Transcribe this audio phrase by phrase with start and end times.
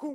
[0.00, 0.14] Hello,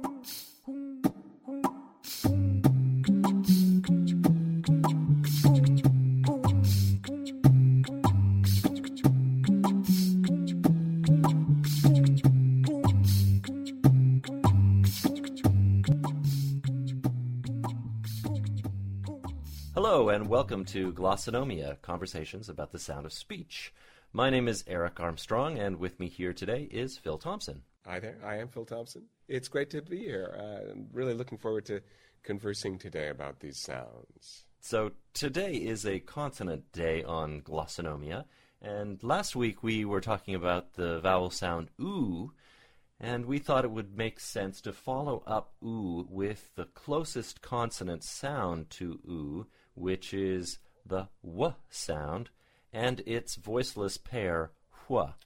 [20.10, 23.72] and welcome to Glossonomia Conversations about the Sound of Speech.
[24.12, 27.62] My name is Eric Armstrong, and with me here today is Phil Thompson.
[27.88, 29.04] Hi there, I am Phil Thompson.
[29.28, 30.36] It's great to be here.
[30.40, 31.82] Uh, I'm really looking forward to
[32.24, 34.46] conversing today about these sounds.
[34.60, 38.26] So, today is a consonant day on Glossonomia,
[38.60, 42.32] and last week we were talking about the vowel sound oo,
[43.00, 48.04] and we thought it would make sense to follow up oo with the closest consonant
[48.04, 52.32] sound to oo, which is the w sound,
[52.74, 54.54] and its voiceless pair
[54.88, 55.18] hua.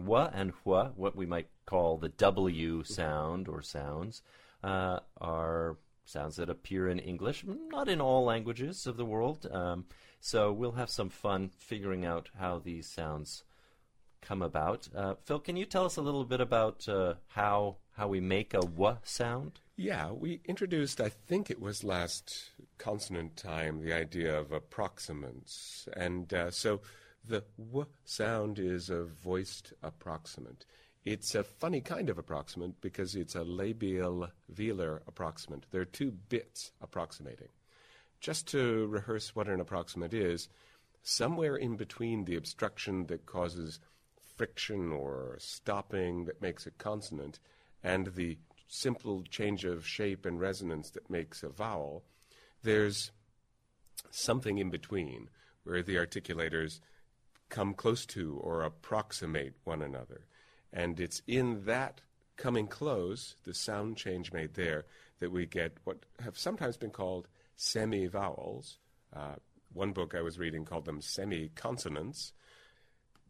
[0.00, 4.22] W and hua, what we might call the W sound or sounds,
[4.62, 9.46] uh, are sounds that appear in English, not in all languages of the world.
[9.50, 9.86] Um,
[10.20, 13.44] so we'll have some fun figuring out how these sounds
[14.20, 14.88] come about.
[14.94, 18.54] Uh, Phil, can you tell us a little bit about uh, how how we make
[18.54, 19.60] a w sound?
[19.76, 25.88] Yeah, we introduced, I think it was last consonant time, the idea of approximants.
[25.94, 26.80] And uh, so
[27.26, 30.64] the w sound is a voiced approximant.
[31.04, 35.62] It's a funny kind of approximant because it's a labial velar approximant.
[35.70, 37.48] There are two bits approximating.
[38.20, 40.48] Just to rehearse what an approximant is,
[41.02, 43.80] somewhere in between the obstruction that causes
[44.36, 47.38] friction or stopping that makes a consonant
[47.82, 52.04] and the simple change of shape and resonance that makes a vowel,
[52.62, 53.10] there's
[54.10, 55.28] something in between
[55.64, 56.80] where the articulators
[57.50, 60.26] come close to or approximate one another.
[60.72, 62.00] And it's in that
[62.36, 64.86] coming close, the sound change made there,
[65.18, 68.78] that we get what have sometimes been called semi vowels.
[69.14, 69.34] Uh,
[69.72, 72.32] one book I was reading called them semi consonants.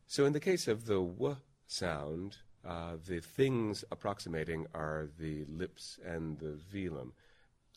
[0.07, 1.37] So in the case of the w
[1.67, 2.37] sound,
[2.67, 7.13] uh, the things approximating are the lips and the velum.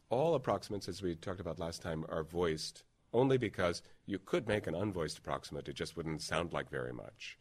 [0.10, 2.84] All approximants, as we talked about last time, are voiced
[3.14, 5.68] only because you could make an unvoiced approximant.
[5.68, 7.38] It just wouldn't sound like very much.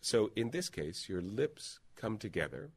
[0.00, 2.70] So in this case, your lips come together.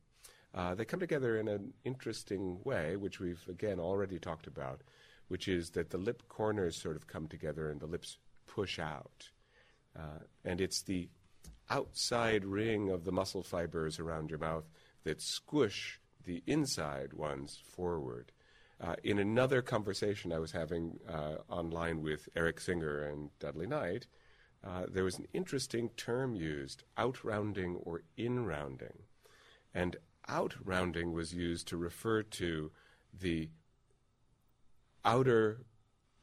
[0.54, 4.82] Uh, they come together in an interesting way, which we've again already talked about,
[5.28, 9.30] which is that the lip corners sort of come together and the lips push out.
[9.98, 11.10] Uh, and it's the
[11.70, 14.70] outside ring of the muscle fibers around your mouth
[15.04, 18.32] that squish the inside ones forward.
[18.82, 24.08] Uh, in another conversation I was having uh, online with Eric Singer and Dudley Knight,
[24.64, 29.04] uh, there was an interesting term used, outrounding or inrounding.
[29.74, 29.96] And
[30.28, 32.72] outrounding was used to refer to
[33.18, 33.50] the
[35.04, 35.66] outer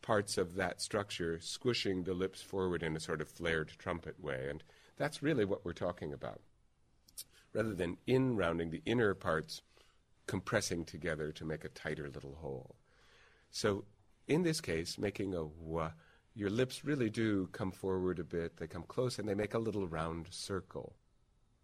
[0.03, 4.49] parts of that structure squishing the lips forward in a sort of flared trumpet way.
[4.51, 4.63] And
[4.97, 6.41] that's really what we're talking about.
[7.55, 9.63] Rather than in rounding, the inner parts
[10.33, 12.75] compressing together to make a tighter little hole.
[13.51, 13.85] So
[14.27, 15.91] in this case, making a w,
[16.35, 18.57] your lips really do come forward a bit.
[18.57, 20.95] They come close and they make a little round circle.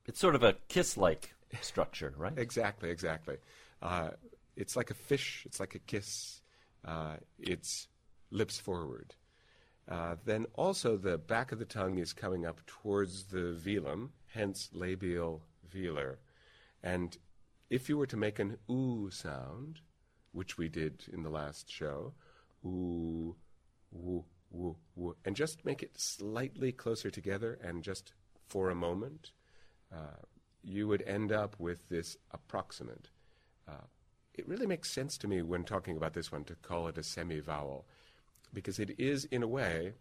[0.05, 2.39] It's sort of a kiss like structure, right?
[2.47, 3.39] exactly, exactly.
[3.81, 4.11] Uh,
[4.55, 6.43] it's like a fish, it's like a kiss.
[6.85, 7.89] Uh, it's
[8.31, 9.15] lips forward.
[9.89, 14.69] Uh, then also the back of the tongue is coming up towards the velum, hence
[14.75, 15.41] labial
[15.75, 16.17] velar.
[16.83, 17.17] And
[17.71, 19.81] if you were to make an oo sound,
[20.33, 22.15] which we did in the last show,
[22.65, 23.37] oo,
[23.91, 28.13] woo, woo, woo, and just make it slightly closer together and just
[28.49, 29.33] for a moment,
[29.95, 30.23] uh,
[30.63, 33.07] you would end up with this approximant.
[33.69, 33.87] Uh,
[34.35, 37.03] it really makes sense to me when talking about this one to call it a
[37.03, 37.87] semi vowel
[38.55, 39.93] because it is, in a way,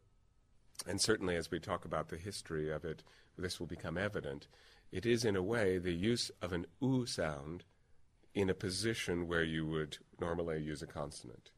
[0.86, 3.04] and certainly as we talk about the history of it,
[3.38, 4.48] this will become evident.
[4.92, 7.66] It is, in a way, the use of an oo sound
[8.34, 11.52] in a position where you would normally use a consonant.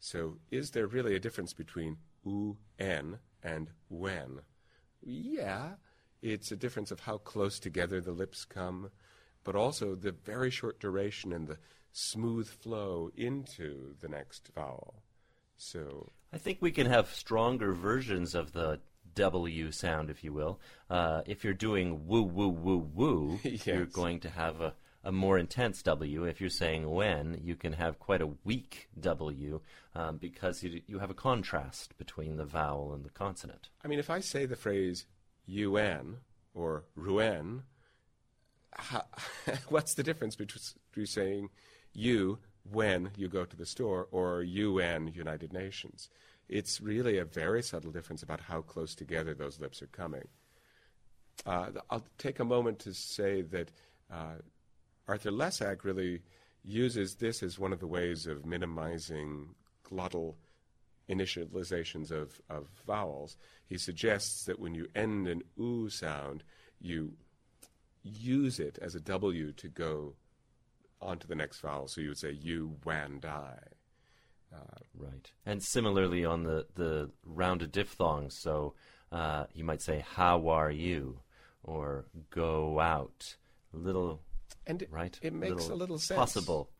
[0.00, 4.40] So, is there really a difference between oo n and when?
[5.00, 5.74] Yeah,
[6.22, 8.90] it's a difference of how close together the lips come,
[9.44, 11.58] but also the very short duration and the
[11.92, 15.02] smooth flow into the next vowel.
[15.56, 18.80] So I think we can have stronger versions of the
[19.14, 20.60] W sound, if you will.
[20.90, 23.66] Uh, if you're doing woo woo woo woo, Yes.
[23.66, 24.74] you're going to have a,
[25.04, 26.24] a more intense W.
[26.24, 29.60] If you're saying when, you can have quite a weak W
[29.94, 33.68] um, because you, you have a contrast between the vowel and the consonant.
[33.84, 35.06] I mean, if I say the phrase
[35.46, 36.18] UN
[36.54, 37.62] or Rouen,
[39.68, 41.48] what's the difference between saying
[41.92, 42.38] you
[42.70, 46.08] when you go to the store or UN, United Nations.
[46.52, 50.28] It's really a very subtle difference about how close together those lips are coming.
[51.46, 53.70] Uh, I'll take a moment to say that
[54.12, 54.36] uh,
[55.08, 56.20] Arthur Lessac really
[56.62, 59.54] uses this as one of the ways of minimizing
[59.90, 60.34] glottal
[61.08, 63.38] initializations of, of vowels.
[63.66, 66.44] He suggests that when you end an oo sound,
[66.80, 67.14] you
[68.02, 70.14] use it as a W to go
[71.00, 71.88] onto the next vowel.
[71.88, 73.56] So you would say you, and I.
[74.52, 75.30] Uh, right.
[75.46, 78.74] And similarly on the, the rounded diphthongs, so
[79.10, 81.20] uh, you might say, How are you?
[81.64, 83.36] or Go out.
[83.72, 84.20] Little.
[84.66, 85.18] And it, right?
[85.22, 86.18] it makes little a little sense.
[86.18, 86.70] Possible.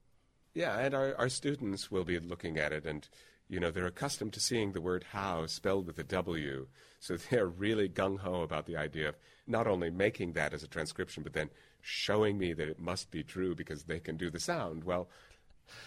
[0.55, 3.09] Yeah, and our, our students will be looking at it and
[3.53, 6.67] you know, they're accustomed to seeing the word how spelled with a W,
[7.01, 9.17] so they're really gung ho about the idea of
[9.47, 11.51] not only making that as a transcription, but then
[11.83, 14.85] showing me that it must be true because they can do the sound.
[14.85, 15.11] Well,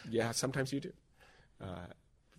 [0.08, 0.94] yeah, sometimes you do.
[1.62, 1.88] Uh,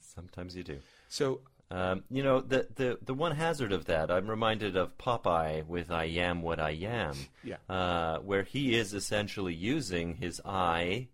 [0.00, 0.78] sometimes you do.
[1.08, 1.40] So,
[1.70, 5.90] um, you know, the, the the one hazard of that, I'm reminded of Popeye with
[5.90, 7.56] "I am what I am," yeah.
[7.68, 11.08] uh, where he is essentially using his I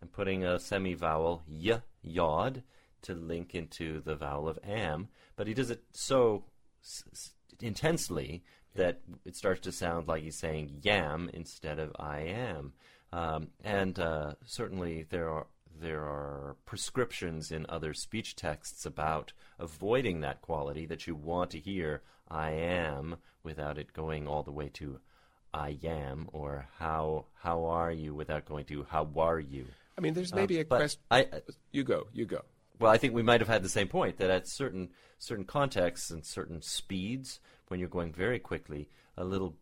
[0.00, 2.62] and putting a semi-vowel y yod
[3.02, 6.44] to link into the vowel of am, but he does it so
[6.82, 8.42] s- intensely
[8.74, 12.74] that it starts to sound like he's saying yam instead of I am.
[13.12, 15.46] Um, and uh, certainly there are
[15.80, 21.58] there are prescriptions in other speech texts about avoiding that quality that you want to
[21.58, 25.00] hear I am without it going all the way to
[25.54, 29.66] I am or how how are you without going to how are you.
[29.96, 31.00] I mean, there's maybe uh, a question.
[31.10, 31.26] I,
[31.72, 32.42] you go, you go
[32.78, 36.10] well, I think we might have had the same point that at certain certain contexts
[36.10, 39.56] and certain speeds, when you're going very quickly, a little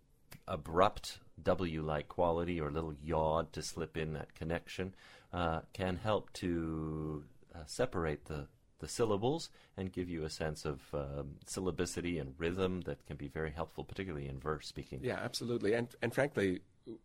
[0.48, 4.94] abrupt W-like quality or a little yod to slip in that connection
[5.34, 8.46] uh, can help to uh, separate the
[8.80, 13.28] the syllables and give you a sense of um, syllabicity and rhythm that can be
[13.28, 15.00] very helpful, particularly in verse speaking.
[15.02, 15.74] Yeah, absolutely.
[15.74, 16.60] And and frankly,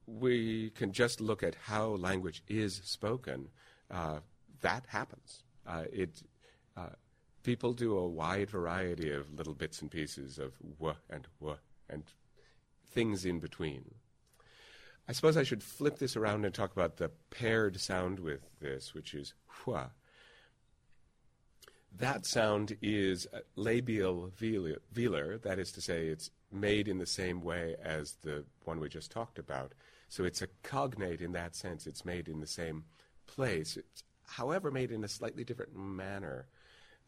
[0.06, 3.50] we can just look at how language is spoken.
[3.90, 4.20] Uh,
[4.62, 5.44] that happens.
[5.66, 6.22] Uh, it
[6.78, 6.96] uh,
[7.44, 11.58] people do a wide variety of little bits and pieces of w and w
[11.90, 12.04] and
[12.92, 13.96] things in between.
[15.10, 18.94] I suppose I should flip this around and talk about the paired sound with this,
[18.94, 19.90] which is hua.
[21.98, 23.26] That sound is
[23.56, 28.80] labial velar, that is to say, it's made in the same way as the one
[28.80, 29.74] we just talked about.
[30.10, 31.88] So it's a cognate in that sense.
[31.88, 32.84] It's made in the same
[33.26, 33.78] place.
[33.78, 36.46] It's however, made in a slightly different manner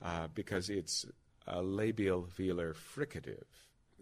[0.02, 1.06] uh, because it's
[1.46, 3.46] a labial velar fricative,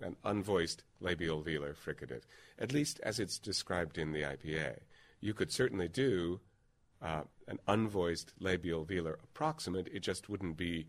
[0.01, 2.23] an unvoiced labial velar fricative,
[2.57, 4.79] at least as it's described in the IPA.
[5.21, 6.39] You could certainly do
[7.01, 10.87] uh, an unvoiced labial velar approximant, it just wouldn't be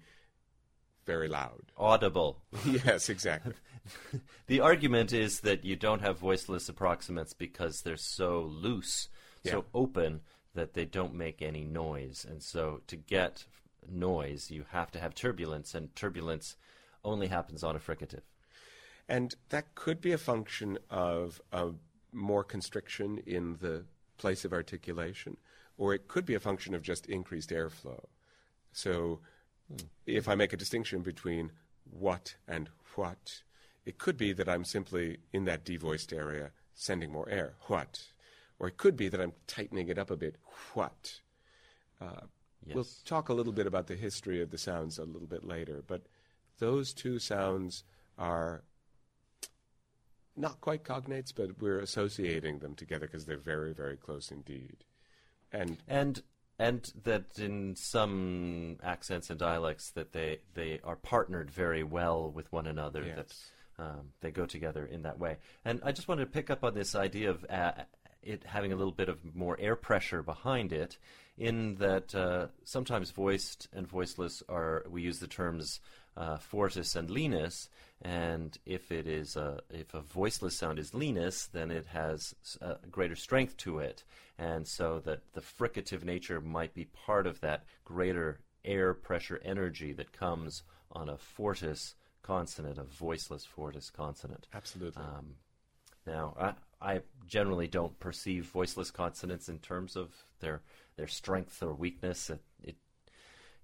[1.07, 1.73] very loud.
[1.77, 2.43] Audible.
[2.85, 3.55] yes, exactly.
[4.47, 9.09] the argument is that you don't have voiceless approximants because they're so loose,
[9.43, 9.53] yeah.
[9.53, 10.21] so open
[10.55, 12.27] that they don't make any noise.
[12.29, 13.45] And so to get
[13.89, 16.57] noise, you have to have turbulence, and turbulence
[17.05, 18.23] only happens on a fricative.
[19.11, 21.71] And that could be a function of a
[22.13, 23.85] more constriction in the
[24.19, 25.37] place of articulation,
[25.77, 28.05] or it could be a function of just increased airflow.
[28.73, 29.19] So
[30.07, 31.51] if I make a distinction between
[31.91, 33.43] what and what,
[33.85, 37.55] it could be that I'm simply in that devoiced area sending more air.
[37.63, 38.01] What?
[38.61, 40.37] Or it could be that I'm tightening it up a bit.
[40.75, 41.21] What?
[42.01, 42.27] Uh,
[42.65, 42.77] yes.
[42.77, 45.83] We'll talk a little bit about the history of the sounds a little bit later,
[45.85, 46.03] but
[46.59, 47.83] those two sounds
[48.17, 48.63] are
[50.41, 54.85] not quite cognates, but we're associating them together because they're very, very close indeed.
[55.53, 56.23] And and
[56.59, 62.51] and that in some accents and dialects that they they are partnered very well with
[62.53, 63.05] one another.
[63.05, 63.17] Yes.
[63.17, 63.35] That
[63.81, 65.39] um, they go together in that way.
[65.65, 67.73] And I just wanted to pick up on this idea of uh,
[68.23, 70.99] it having a little bit of more air pressure behind it,
[71.39, 75.81] in that uh, sometimes voiced and voiceless are we use the terms
[76.17, 77.69] uh, fortis and lenis,
[78.03, 82.77] and if it is a, if a voiceless sound is lenis, then it has a
[82.91, 84.05] greater strength to it,
[84.39, 89.93] and so that the fricative nature might be part of that greater air pressure energy
[89.93, 90.63] that comes
[90.93, 94.47] on a fortis consonant, a voiceless fortis consonant.
[94.53, 95.03] Absolutely.
[95.03, 95.35] Um,
[96.07, 100.63] now, I, I generally don't perceive voiceless consonants in terms of their
[100.97, 102.31] their strength or weakness.
[102.31, 102.41] It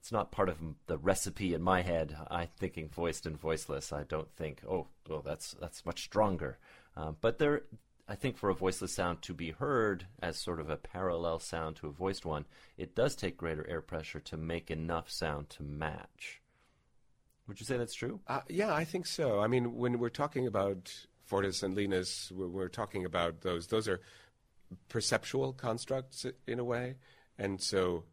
[0.06, 2.16] it's not part of the recipe in my head.
[2.30, 3.92] I'm thinking voiced and voiceless.
[3.92, 6.58] I don't think, oh, well, that's that's much stronger.
[6.96, 7.62] Um, but there,
[8.06, 11.74] I think for a voiceless sound to be heard as sort of a parallel sound
[11.76, 12.44] to a voiced one,
[12.78, 16.40] it does take greater air pressure to make enough sound to match.
[17.48, 18.20] Would you say that's true?
[18.28, 19.40] Uh, yeah, I think so.
[19.40, 20.94] I mean, when we're talking about
[21.24, 23.66] Fortis and Lenis, we're, we're talking about those.
[23.66, 24.00] Those are
[24.88, 26.94] perceptual constructs in a way,
[27.40, 28.04] and so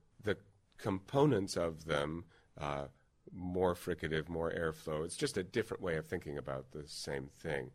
[0.84, 2.26] components of them,
[2.60, 2.86] uh,
[3.34, 5.06] more fricative, more airflow.
[5.06, 7.72] It's just a different way of thinking about the same thing,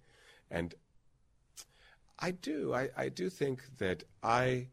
[0.51, 0.75] and
[2.19, 2.75] I do.
[2.75, 4.69] I, I do think that I.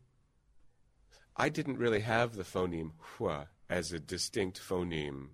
[1.37, 5.27] I didn't really have the phoneme hua as a distinct phoneme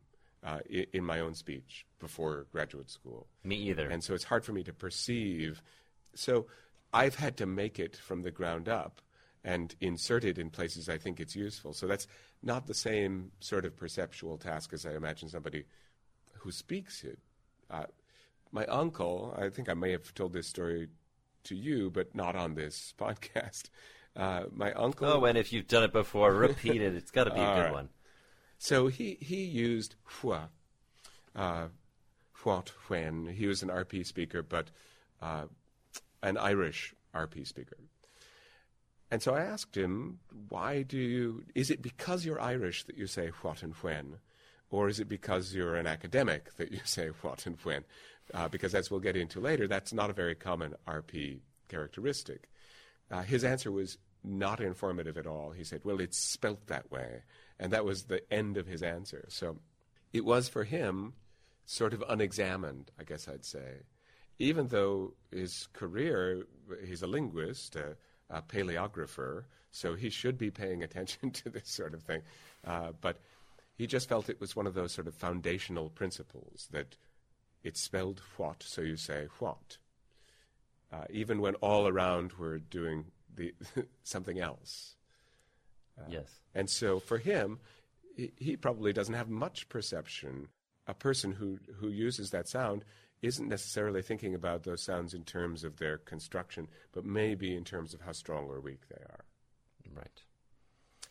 [0.44, 3.28] uh, in, in, my own speech before graduate school.
[3.44, 3.88] Me either.
[3.88, 5.62] And so it's hard for me to perceive.
[6.16, 6.48] So
[6.92, 9.00] I've had to make it from the ground up
[9.44, 11.74] and insert it in places I think it's useful.
[11.74, 12.08] So that's
[12.44, 15.66] not the same sort of perceptual task as I imagine somebody
[16.34, 17.20] who speaks it.
[17.70, 17.86] Uh,
[18.52, 20.90] my uncle, I think I may have told this story
[21.46, 23.70] to you, but not on this podcast.
[24.16, 25.08] Uh, my uncle.
[25.08, 26.96] Oh, and if you've done it before, repeat it.
[26.96, 27.74] It's got to be a good right.
[27.74, 27.90] one.
[28.58, 30.50] So he, he used hua,
[31.36, 31.68] uh,
[32.44, 33.28] what, when.
[33.28, 34.70] He was an RP speaker, but
[35.22, 35.46] uh,
[36.22, 37.78] an Irish RP speaker.
[39.12, 43.08] And so I asked him, why do you, is it because you're Irish that you
[43.08, 44.16] say what and when?
[44.70, 47.84] Or is it because you're an academic that you say what and when?
[48.34, 52.50] Uh, because as we'll get into later, that's not a very common RP characteristic.
[53.12, 55.52] Uh, his answer was not informative at all.
[55.52, 57.24] He said, well, it's spelt that way.
[57.60, 59.26] And that was the end of his answer.
[59.28, 59.58] So
[60.14, 61.14] it was for him
[61.66, 63.84] sort of unexamined, I guess I'd say.
[64.40, 66.46] Even though his career,
[66.86, 67.76] he's a linguist,
[68.32, 72.22] a paleographer, so he should be paying attention to this sort of thing.
[72.66, 73.18] Uh, but
[73.76, 76.98] he just felt it was one of those sort of foundational principles that
[77.64, 79.78] it's spelled what, so you say what.
[80.92, 83.54] Uh, even when all around were doing the
[84.04, 84.96] something else.
[86.00, 86.42] Uh, yes.
[86.54, 87.60] And so for him,
[88.16, 90.48] he, he probably doesn't have much perception.
[90.88, 92.84] A person who, who uses that sound
[93.22, 97.94] isn't necessarily thinking about those sounds in terms of their construction, but maybe in terms
[97.94, 99.26] of how strong or weak they are.
[99.96, 100.24] Right.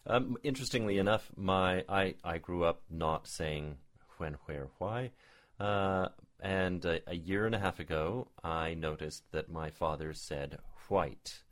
[0.07, 3.77] Um, interestingly enough, my I, I grew up not saying
[4.17, 5.11] when, where, why.
[5.59, 6.09] Uh,
[6.41, 11.43] and a, a, year and a half ago, I noticed that my father said white.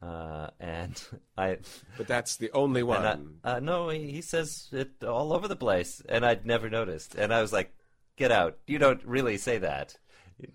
[0.00, 1.02] Uh, and
[1.36, 1.58] I.
[1.96, 3.38] But that's the only one.
[3.44, 7.16] I, uh, no, he, he, says it all over the place, and I'd never noticed.
[7.16, 7.74] And I was like,
[8.20, 8.58] "Get out!
[8.66, 9.96] You don't really say that."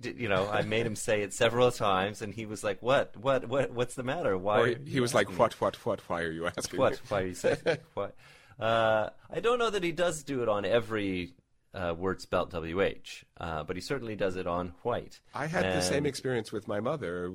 [0.03, 3.17] You know, I made him say it several times, and he was like, "What?
[3.17, 3.50] What?
[3.50, 3.72] What?
[3.72, 4.38] What's the matter?
[4.38, 5.60] Why?" Or he was like, "What?
[5.60, 5.75] What?
[5.84, 6.01] What?
[6.07, 7.01] Why are you asking?" What?
[7.07, 7.57] Why are you saying?
[7.95, 8.15] what?
[8.60, 11.34] Uh, I don't know that he does do it on every
[11.74, 15.19] uh, word spelt WH, uh, but he certainly does it on white.
[15.34, 17.31] I had and the same experience with my mother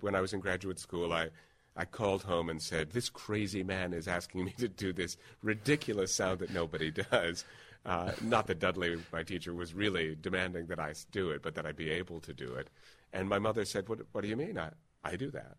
[0.00, 1.12] when I was in graduate school.
[1.12, 1.30] I,
[1.76, 6.14] I called home and said, This crazy man is asking me to do this ridiculous
[6.14, 7.44] sound that nobody does.
[7.84, 11.66] Uh, not that Dudley, my teacher, was really demanding that I do it, but that
[11.66, 12.70] I be able to do it.
[13.12, 14.58] And my mother said, What, what do you mean?
[14.58, 14.70] I,
[15.04, 15.56] I do that.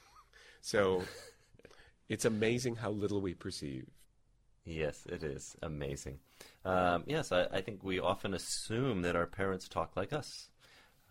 [0.60, 1.02] so
[2.08, 3.86] it's amazing how little we perceive.
[4.64, 6.18] Yes, it is amazing.
[6.64, 10.50] Um, yes, I, I, think we often assume that our parents talk like us,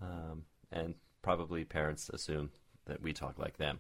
[0.02, 2.52] um, and probably parents assume
[2.86, 3.80] that we talk like them,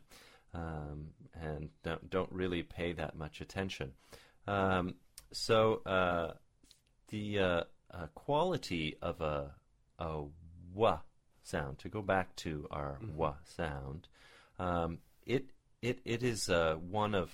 [0.53, 1.11] um,
[1.41, 3.93] and don't don't really pay that much attention.
[4.45, 4.95] Um,
[5.31, 6.33] so uh,
[7.11, 7.63] the uh,
[7.93, 9.51] uh, quality of a
[9.99, 10.23] a
[10.73, 10.99] wa
[11.43, 11.79] sound.
[11.79, 13.15] To go back to our mm-hmm.
[13.15, 14.07] wa sound,
[14.57, 15.45] um, it
[15.81, 17.29] it it is uh, one of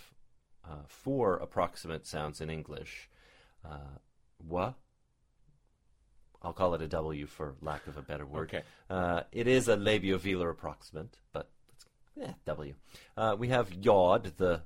[0.65, 3.10] uh, four approximant sounds in English.
[3.63, 4.00] Uh,
[4.46, 4.74] wa.
[6.41, 8.50] I'll call it a W for lack of a better word.
[8.50, 8.63] Okay.
[8.89, 11.50] Uh, it is a labiovelar approximant, but
[12.15, 12.75] yeah, W.
[13.15, 14.62] Uh, we have yod, the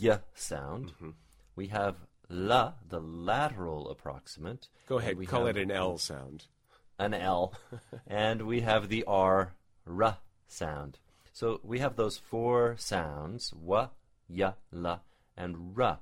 [0.00, 0.92] y sound.
[0.92, 1.10] Mm-hmm.
[1.56, 1.96] We have
[2.28, 4.68] la, the lateral approximant.
[4.88, 5.16] Go ahead.
[5.16, 6.46] We call it an L sound.
[6.98, 7.54] An L,
[8.06, 9.54] and we have the R,
[9.86, 10.98] r sound.
[11.32, 13.88] So we have those four sounds: wa,
[14.28, 15.00] ya, la,
[15.36, 15.98] and ra.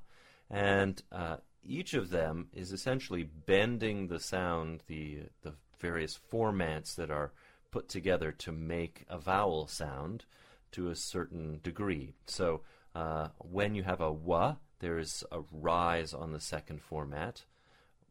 [0.50, 7.10] And uh, each of them is essentially bending the sound, the, the various formats that
[7.10, 7.32] are
[7.70, 10.24] put together to make a vowel sound
[10.72, 12.14] to a certain degree.
[12.26, 12.62] So
[12.94, 17.44] uh, when you have a wa, there is a rise on the second format,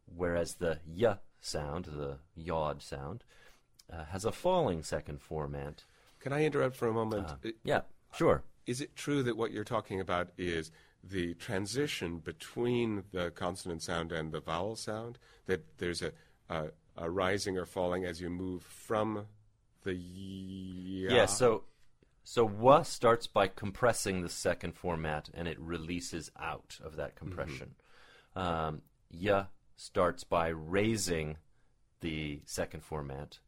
[0.06, 3.24] whereas the y sound, the yod sound,
[3.92, 5.84] uh, has a falling second format.
[6.18, 7.28] Can I interrupt for a moment?
[7.28, 7.82] Uh, yeah,
[8.14, 8.42] sure.
[8.66, 10.70] Is it true that what you're talking about is
[11.04, 16.12] the transition between the consonant sound and the vowel sound, that there's a,
[16.48, 19.26] a, a rising or falling as you move from
[19.82, 21.12] the yeah.
[21.12, 21.64] Yeah, so
[22.24, 27.74] So wa starts by compressing the second format and it releases out of that compression.
[28.36, 31.38] Um, ya starts by raising
[32.00, 33.38] the second format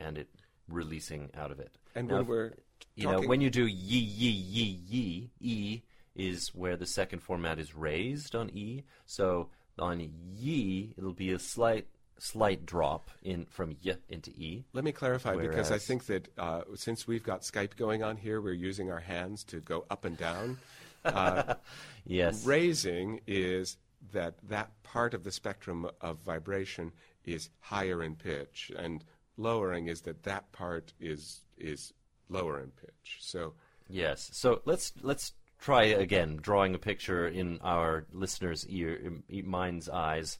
[0.00, 0.28] and it
[0.68, 1.76] releasing out of it.
[1.94, 2.52] And Now, when we're
[2.94, 5.82] you know, when you do yi yi yi yi, e
[6.14, 8.84] is where the second format is raised on e.
[9.04, 10.00] So on
[10.34, 11.86] yi, it'll be a slight
[12.18, 14.64] slight drop in from y into e.
[14.72, 18.40] Let me clarify because I think that uh, since we've got Skype going on here,
[18.40, 20.58] we're using our hands to go up and down.
[22.04, 22.44] Yes.
[22.44, 23.76] Raising is
[24.12, 26.92] that that part of the spectrum of vibration
[27.24, 29.04] is higher in pitch, and
[29.36, 31.92] lowering is that that part is is
[32.28, 33.18] lower in pitch.
[33.20, 33.54] So
[33.88, 34.30] Yes.
[34.32, 39.12] So let's let's try again, drawing a picture in our listeners' ear,
[39.44, 40.38] mind's eyes,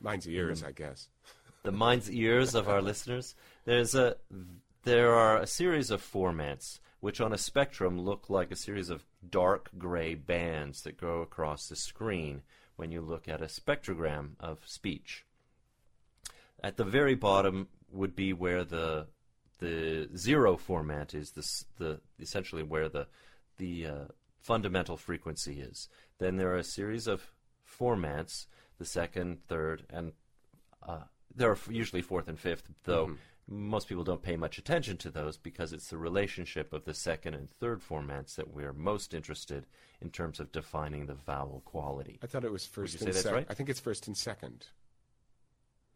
[0.00, 1.08] mine's ears, I guess.
[1.62, 3.34] the mind's ears of our listeners.
[3.64, 4.16] There's a
[4.84, 9.04] there are a series of formats which, on a spectrum, look like a series of
[9.28, 12.42] dark gray bands that go across the screen
[12.76, 15.24] when you look at a spectrogram of speech.
[16.62, 19.06] At the very bottom would be where the
[19.58, 23.06] the zero format is this the essentially where the
[23.58, 24.04] the uh,
[24.40, 25.88] fundamental frequency is.
[26.18, 27.32] Then there are a series of
[27.68, 28.46] formats,
[28.78, 30.12] the second, third, and
[30.86, 31.00] uh,
[31.34, 33.16] there are usually fourth and fifth, though
[33.50, 37.34] most people don't pay much attention to those because it's the relationship of the second
[37.34, 39.66] and third formats that we're most interested
[40.02, 42.18] in terms of defining the vowel quality.
[42.22, 43.32] I thought it was first and second.
[43.32, 43.46] right?
[43.48, 44.66] I think it's first and second.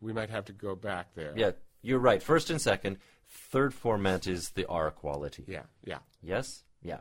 [0.01, 1.35] We might have to go back there.
[1.37, 2.23] Yeah, you're right.
[2.23, 2.99] First and second.
[3.29, 5.45] Third format is the R quality.
[5.47, 5.99] Yeah, yeah.
[6.23, 6.65] Yes?
[6.83, 7.01] Yeah.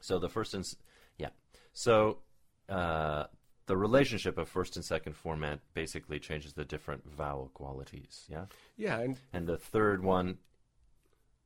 [0.00, 0.76] So the first and s-
[1.18, 1.28] yeah.
[1.72, 2.18] So
[2.68, 3.24] uh,
[3.66, 8.24] the relationship of first and second format basically changes the different vowel qualities.
[8.28, 8.46] Yeah.
[8.76, 10.38] Yeah, and And the third one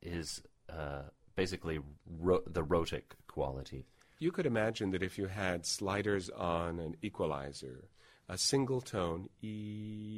[0.01, 1.03] is uh,
[1.35, 1.79] basically
[2.19, 3.85] ro- the rhotic quality.
[4.19, 7.89] You could imagine that if you had sliders on an equalizer,
[8.27, 10.17] a single tone e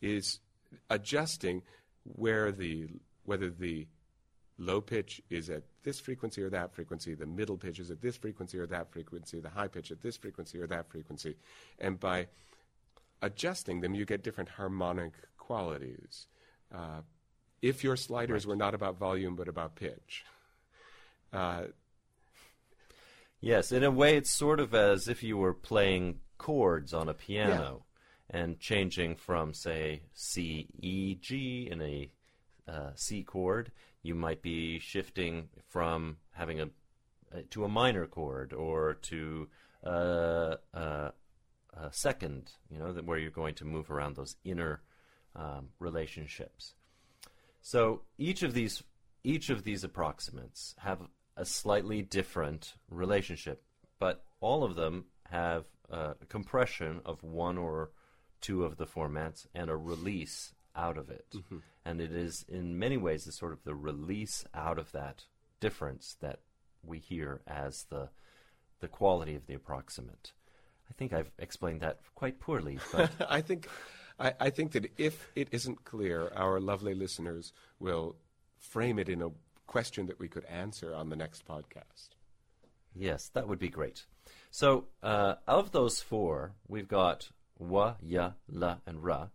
[0.00, 0.40] is
[0.90, 1.62] adjusting
[2.04, 2.88] where the
[3.24, 3.86] whether the
[4.58, 8.16] low pitch is at this frequency or that frequency, the middle pitch is at this
[8.16, 11.36] frequency or that frequency, the high pitch at this frequency or that frequency,
[11.78, 12.26] and by
[13.20, 16.26] adjusting them, you get different harmonic qualities.
[16.74, 17.00] Uh,
[17.60, 20.24] if your sliders were not about volume but about pitch,
[21.32, 21.62] uh,
[23.44, 27.14] Yes, in a way, it's sort of as if you were playing chords on a
[27.14, 27.82] piano
[28.30, 32.10] and changing from, say, C, E, G in a
[32.68, 33.72] uh, C chord.
[34.02, 36.68] You might be shifting from having a
[37.50, 39.48] to a minor chord or to
[39.84, 41.10] uh, uh,
[41.74, 44.82] a second, you know, where you're going to move around those inner
[45.34, 46.74] um, relationships.
[47.62, 48.82] So each of these
[49.24, 51.00] each of these approximants have
[51.36, 53.62] a slightly different relationship,
[53.98, 57.90] but all of them have uh, a compression of one or
[58.40, 61.26] two of the formats and a release out of it.
[61.84, 65.24] And it is in many ways the sort of the release out of that
[65.60, 66.40] difference that
[66.82, 68.08] we hear as the
[68.80, 70.32] the quality of the approximant.
[70.90, 73.68] I think I've explained that quite poorly, but I think,
[74.18, 78.16] I, I think that if it isn't clear, our lovely listeners will
[78.58, 79.30] frame it in a
[79.66, 82.10] question that we could answer on the next podcast.
[82.94, 84.04] Yes, that would be great.
[84.50, 89.28] So, uh, of those four, we've got wa, ya, la, and ra.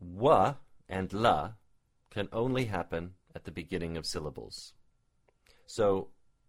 [0.00, 0.54] Wa
[0.88, 1.52] and la
[2.10, 4.72] can only happen at the beginning of syllables.
[5.66, 6.08] So,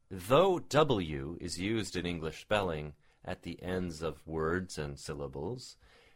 [0.09, 2.93] though W is used in English spelling
[3.25, 5.75] at the ends of words and syllables,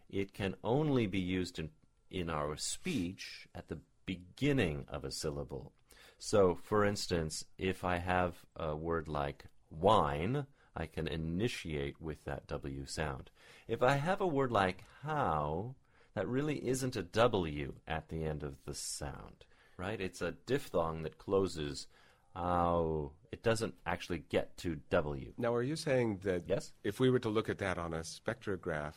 [0.10, 1.70] it can only be used in,
[2.10, 5.74] in our speech at the beginning of a syllable.
[6.18, 12.48] So, for instance, if I have a word like wine, I can initiate with that
[12.48, 13.32] W sound.
[13.68, 15.76] If I have a word like how,
[16.14, 19.46] that really isn't a W at the end of the sound,
[19.78, 20.00] right?
[20.00, 21.88] It's a diphthong that closes
[22.36, 23.12] ow.
[23.32, 25.34] It doesn't actually get to W.
[25.38, 26.74] Now, are you saying that Yes?
[26.84, 28.96] if we were to look at that on a spectrograph,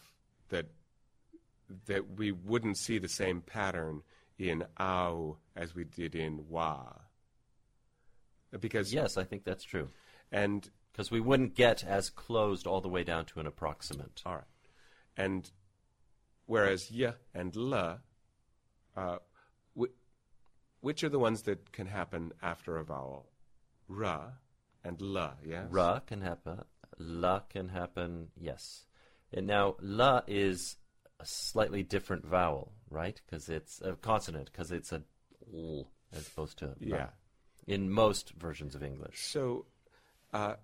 [0.49, 0.67] that
[1.87, 4.03] that we wouldn't see the same pattern
[4.39, 6.93] in ow as we did in wa?
[8.61, 9.91] Because Yes, I think that's true.
[10.31, 14.23] and Because we wouldn't get as closed all the way down to an approximant.
[14.25, 14.45] all right,
[15.17, 15.51] and
[16.47, 17.99] whereas y and la,
[18.97, 19.19] uh,
[19.79, 19.95] wh-
[20.81, 23.31] which are the ones that can happen after a vowel?
[23.89, 24.33] Ra
[24.83, 25.67] and la, yes.
[25.71, 26.63] Ra can happen.
[26.99, 28.29] La can happen.
[28.37, 28.87] Yes.
[29.33, 30.77] And now la is
[31.21, 33.21] a slightly different vowel, right?
[33.25, 34.51] Because it's a consonant.
[34.53, 35.03] Because it's a
[35.53, 37.09] l as opposed to Yeah.
[37.67, 39.21] in most versions of English.
[39.21, 39.67] So
[40.33, 40.57] uh,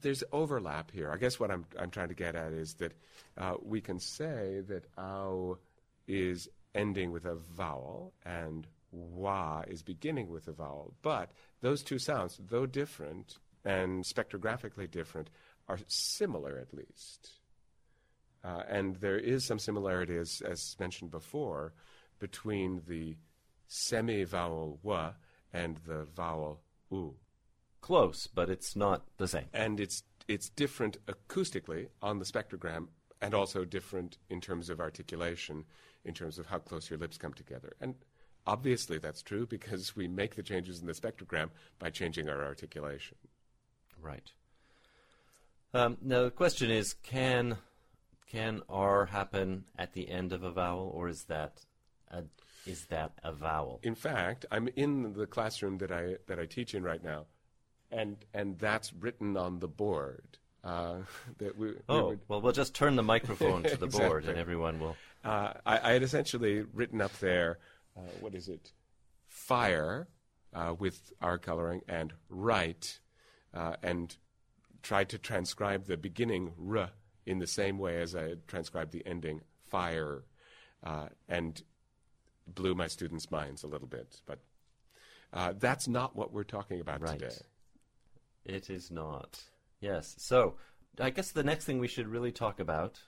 [0.00, 1.10] there's overlap here.
[1.10, 2.92] I guess what I'm I'm trying to get at is that
[3.36, 5.58] uh, we can say that ow
[6.06, 11.30] is ending with a vowel and wa is beginning with a vowel, but
[11.60, 15.28] those two sounds, though different and spectrographically different,
[15.68, 17.30] are similar at least.
[18.44, 21.72] Uh, and there is some similarity, as, as mentioned before,
[22.18, 23.16] between the
[23.66, 25.12] semi-vowel wa
[25.52, 27.14] and the vowel u.
[27.88, 29.46] Close, but it's not the same.
[29.54, 32.88] And it's, it's different acoustically on the spectrogram
[33.22, 35.64] and also different in terms of articulation,
[36.04, 37.72] in terms of how close your lips come together.
[37.80, 37.94] And
[38.46, 41.48] obviously that's true because we make the changes in the spectrogram
[41.78, 43.16] by changing our articulation.
[44.02, 44.32] Right.
[45.72, 47.56] Um, now the question is, can
[48.30, 51.64] can R happen at the end of a vowel, or is that
[52.10, 52.24] a,
[52.66, 53.80] is that a vowel?
[53.82, 57.24] In fact, I'm in the classroom that I that I teach in right now,
[57.90, 60.38] and and that's written on the board.
[60.64, 60.96] Uh,
[61.38, 64.38] that we, we Oh, would- well, we'll just turn the microphone to the board, and
[64.38, 64.96] everyone will.
[65.24, 67.58] uh, I, I had essentially written up there,
[67.96, 68.72] uh, what is it?
[69.28, 70.08] Fire
[70.52, 72.98] uh, with our coloring and right,
[73.54, 74.16] uh, and
[74.82, 76.90] tried to transcribe the beginning r
[77.26, 80.24] in the same way as I had transcribed the ending fire,
[80.82, 81.62] uh, and
[82.46, 84.20] blew my students' minds a little bit.
[84.26, 84.38] But
[85.32, 87.18] uh, that's not what we're talking about Right.
[87.18, 87.34] today.
[88.48, 89.40] It is not.
[89.80, 90.14] Yes.
[90.18, 90.54] So
[90.98, 92.98] I guess the next thing we should really talk about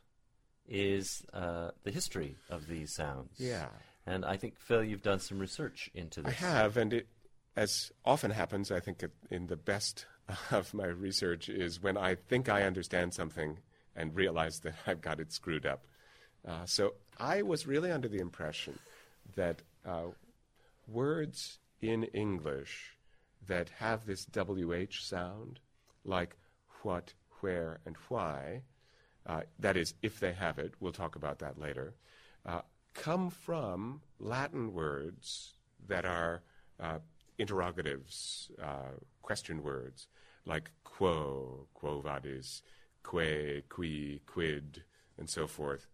[0.68, 3.32] is uh, the history of these sounds.
[3.38, 3.68] Yeah.
[4.06, 6.42] And I think Phil, you've done some research into this.
[6.42, 7.08] I have, and it,
[7.56, 10.06] as often happens, I think in the best
[10.50, 13.58] of my research is when I think I understand something
[13.96, 15.86] and realize that I've got it screwed up.
[16.46, 18.78] Uh, so I was really under the impression
[19.36, 20.06] that uh,
[20.88, 22.96] words in English
[23.46, 25.60] that have this WH sound,
[26.04, 26.36] like
[26.82, 28.62] what, where, and why,
[29.26, 31.94] uh, that is, if they have it, we'll talk about that later,
[32.46, 32.60] uh,
[32.94, 35.54] come from Latin words
[35.86, 36.42] that are
[36.78, 36.98] uh,
[37.38, 40.08] interrogatives, uh, question words,
[40.44, 42.62] like quo, quo vadis,
[43.02, 44.82] que, qui, quid,
[45.18, 45.86] and so forth.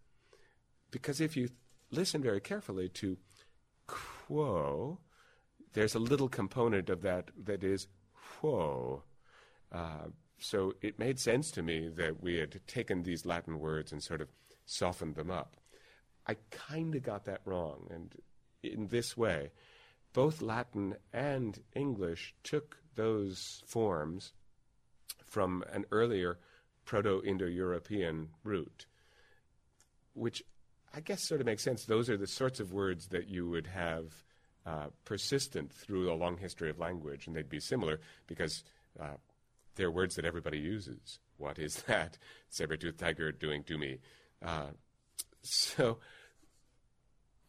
[0.91, 1.49] Because if you
[1.91, 3.17] listen very carefully to
[3.87, 4.99] quo,
[5.77, 7.87] there's a little component of that that is
[8.41, 9.03] whoa.
[9.71, 10.07] Uh,
[10.39, 14.23] so it made sense to me that we had taken these Latin words and sort
[14.23, 14.29] of
[14.65, 15.59] softened them up.
[16.27, 18.15] I kind of got that wrong, and
[18.63, 19.51] in this way,
[20.15, 24.33] both Latin and English took those forms
[25.23, 26.39] from an earlier
[26.87, 28.87] Proto Indo European root,
[30.15, 30.43] which
[30.95, 31.85] I guess sort of makes sense.
[31.85, 34.25] Those are the sorts of words that you would have
[34.67, 38.65] uh, persistent through a long history of language, and they'd be similar because
[39.01, 39.15] uh,
[39.77, 41.21] they're words that everybody uses.
[41.37, 42.19] What is that?
[42.49, 43.99] Saber-toothed tiger doing to me.
[44.45, 44.71] Uh,
[45.43, 45.99] so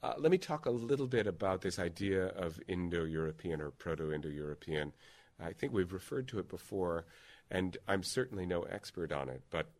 [0.04, 4.94] uh, let me talk a little bit about this idea of Indo-European or Proto-Indo-European.
[5.40, 7.06] I think we've referred to it before,
[7.50, 9.72] and I'm certainly no expert on it, but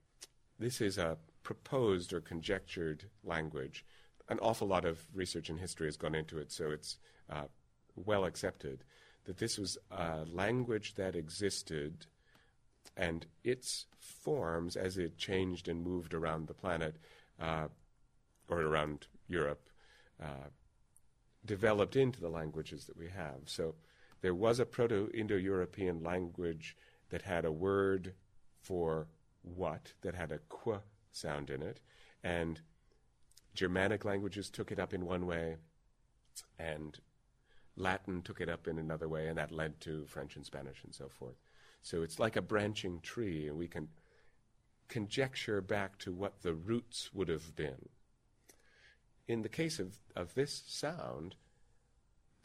[0.60, 3.86] this is a proposed or conjectured language.
[4.28, 6.97] An awful lot of research and history has gone into it, so it's
[7.29, 7.45] uh,
[7.95, 8.83] well accepted
[9.25, 12.05] that this was a language that existed
[12.95, 16.95] and its forms as it changed and moved around the planet
[17.39, 17.67] uh,
[18.47, 19.69] or around Europe
[20.21, 20.49] uh,
[21.45, 23.41] developed into the languages that we have.
[23.45, 23.75] So
[24.21, 26.75] there was a Proto Indo European language
[27.09, 28.13] that had a word
[28.61, 29.07] for
[29.43, 30.79] what, that had a qu
[31.11, 31.79] sound in it,
[32.23, 32.61] and
[33.53, 35.55] Germanic languages took it up in one way,
[36.59, 36.99] and
[37.77, 40.93] Latin took it up in another way, and that led to French and Spanish and
[40.93, 41.35] so forth.
[41.81, 43.87] So it's like a branching tree, and we can
[44.89, 47.89] conjecture back to what the roots would have been.
[49.27, 51.35] In the case of, of this sound,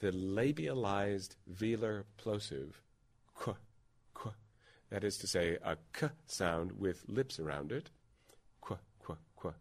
[0.01, 2.83] the labialized velar plosive,
[3.35, 3.55] qu,
[4.15, 4.33] qu,
[4.91, 7.91] that is to say, a k sound with lips around it,
[8.61, 9.55] qu, qu, qu,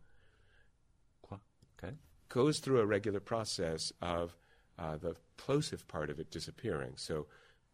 [1.21, 1.39] Qua-
[1.77, 1.93] Okay.
[2.29, 4.36] goes through a regular process of
[4.77, 6.93] uh, the plosive part of it disappearing.
[6.95, 7.27] So,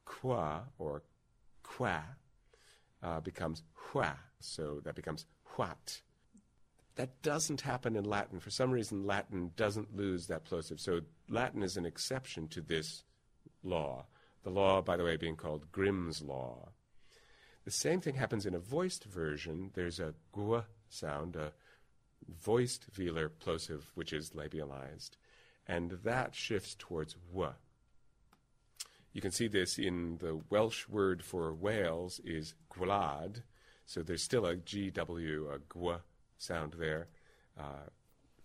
[0.06, 1.04] qua or
[1.64, 2.02] qua
[3.04, 4.18] uh, becomes hua.
[4.40, 6.02] So that becomes what.
[6.96, 8.40] That doesn't happen in Latin.
[8.40, 10.80] For some reason, Latin doesn't lose that plosive.
[10.80, 13.04] So Latin is an exception to this
[13.64, 14.06] law.
[14.44, 16.70] The law, by the way, being called Grimm's law.
[17.66, 19.72] The same thing happens in a voiced version.
[19.74, 21.52] There's a gu sound, a
[22.28, 25.12] voiced velar plosive, which is labialized,
[25.68, 27.54] and that shifts towards w.
[29.14, 33.44] you can see this in the Welsh word for Wales is gwlad,
[33.86, 36.00] so there's still a GW, a gw
[36.38, 37.08] sound there.
[37.60, 37.90] Uh,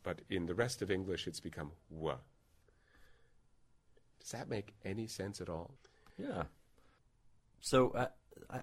[0.02, 2.16] but in the rest of English, it's become w.
[4.20, 5.74] Does that make any sense at all?
[6.16, 6.44] Yeah.
[7.60, 8.06] So uh,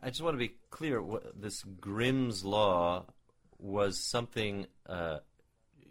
[0.02, 1.04] I, just want to be clear.
[1.36, 3.06] This Grimm's law
[3.58, 5.20] was something uh,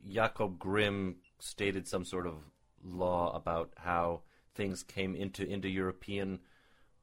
[0.08, 2.34] Jacob Grimm stated some sort of
[2.84, 4.22] law about how
[4.54, 6.40] things came into Indo-European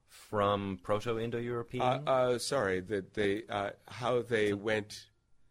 [0.07, 1.81] from Proto-Indo-European.
[1.83, 5.07] Uh, uh, sorry, that they uh, how they went.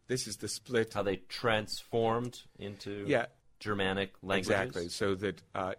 [0.06, 0.92] This is the split.
[0.94, 3.26] how they transformed into Yeah,
[3.58, 4.50] Germanic languages.
[4.50, 4.88] exactly.
[4.88, 5.74] So that uh,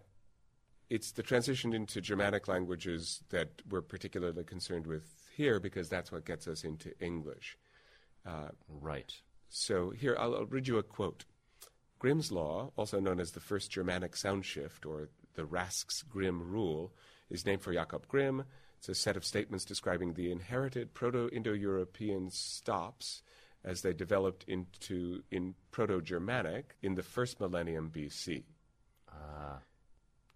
[0.89, 5.03] it's the transition into Germanic languages that we're particularly concerned with
[5.35, 7.57] here because that's what gets us into English.
[8.25, 9.13] Uh, Right.
[9.49, 11.25] So here, I'll, I'll read you a quote.
[12.05, 16.93] Grimm's law, also known as the first Germanic sound shift or the Rask's Grimm rule,
[17.31, 18.43] is named for Jakob Grimm.
[18.77, 23.23] It's a set of statements describing the inherited Proto-Indo-European stops
[23.63, 28.43] as they developed into in Proto-Germanic in the first millennium BC.
[29.11, 29.57] Ah.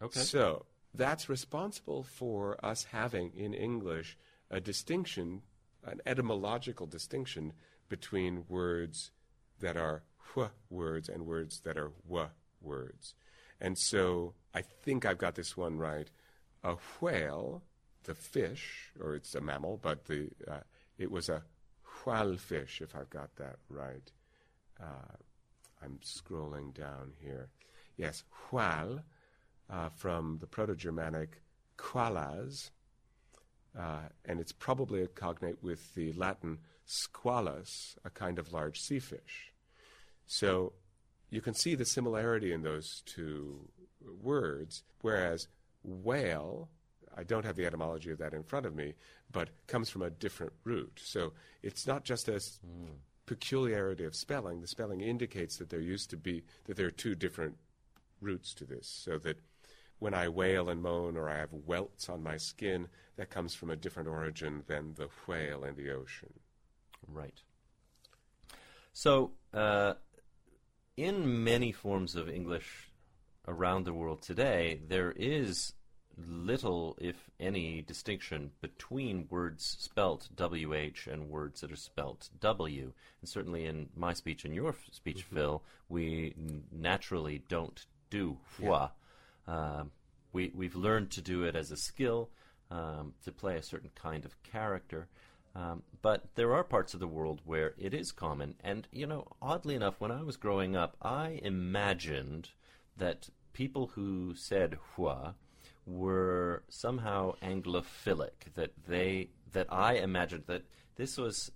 [0.02, 0.22] okay.
[0.22, 4.18] So that's responsible for us having in English
[4.50, 5.44] a distinction,
[5.86, 7.54] an etymological distinction
[7.90, 9.12] between words
[9.60, 10.02] that are
[10.36, 12.30] wh words and words that are w
[12.62, 13.16] words.
[13.62, 16.10] And so I think I've got this one right.
[16.64, 17.64] A whale,
[18.04, 20.64] the fish, or it's a mammal, but the uh,
[20.98, 21.44] it was a
[22.06, 24.12] whale fish, if I've got that right.
[24.82, 25.16] Uh,
[25.82, 27.50] I'm scrolling down here.
[27.98, 29.02] Yes, whale
[29.70, 31.42] uh, from the Proto-Germanic
[31.78, 32.72] qualas,
[33.78, 39.00] uh, and it's probably a cognate with the Latin squalus, a kind of large sea
[39.00, 39.54] fish.
[40.32, 40.74] So
[41.32, 43.68] you can see the similarity in those two
[44.22, 45.48] words, whereas
[45.84, 46.70] whale,
[47.18, 48.94] I don't have the etymology of that in front of me,
[49.32, 51.02] but comes from a different root.
[51.04, 52.60] So it's not just a s-
[53.26, 54.62] peculiarity of spelling.
[54.62, 57.58] The spelling indicates that there used to be, that there are two different
[58.22, 59.40] roots to this, so that
[59.98, 63.72] when I wail and moan or I have welts on my skin, that comes from
[63.72, 66.34] a different origin than the whale in the ocean.
[67.08, 67.42] Right.
[68.94, 69.94] So, uh,
[71.00, 72.92] in many forms of English
[73.48, 75.72] around the world today, there is
[76.28, 82.92] little, if any, distinction between words spelt WH and words that are spelt W.
[83.22, 88.90] And certainly in my speech and your speech, Phil, we n- naturally don't do foi.
[89.48, 89.92] Um,
[90.34, 92.30] we, we've learned to do it as a skill,
[92.70, 95.08] um, to play a certain kind of character.
[95.56, 98.56] Um, but there are parts of the world where it is common.
[98.64, 102.50] And, you know, oddly enough, when I was growing up, I imagined
[102.98, 105.34] that people who said foi
[105.86, 110.64] were somehow Anglophilic, that they, that I imagined that
[110.96, 111.52] this was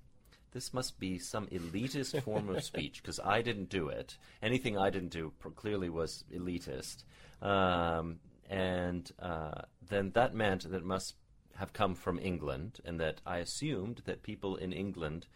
[0.53, 4.17] this must be some elitist form of speech because I didn't do it.
[4.41, 7.03] Anything I didn't do clearly was elitist.
[7.41, 11.15] Um, and uh, then that meant that it must
[11.57, 15.27] have come from England, and that I assumed that people in England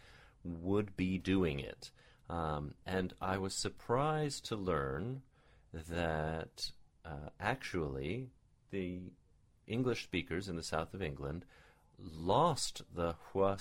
[0.44, 1.90] would be doing it.
[2.28, 5.22] Um, and I was surprised to learn
[5.72, 6.72] that
[7.04, 8.28] uh, actually
[8.70, 9.00] the
[9.66, 11.44] English speakers in the south of England
[11.98, 13.58] lost the hua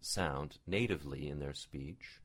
[0.00, 2.20] sound natively in their speech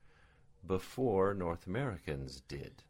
[0.66, 2.84] before North Americans did.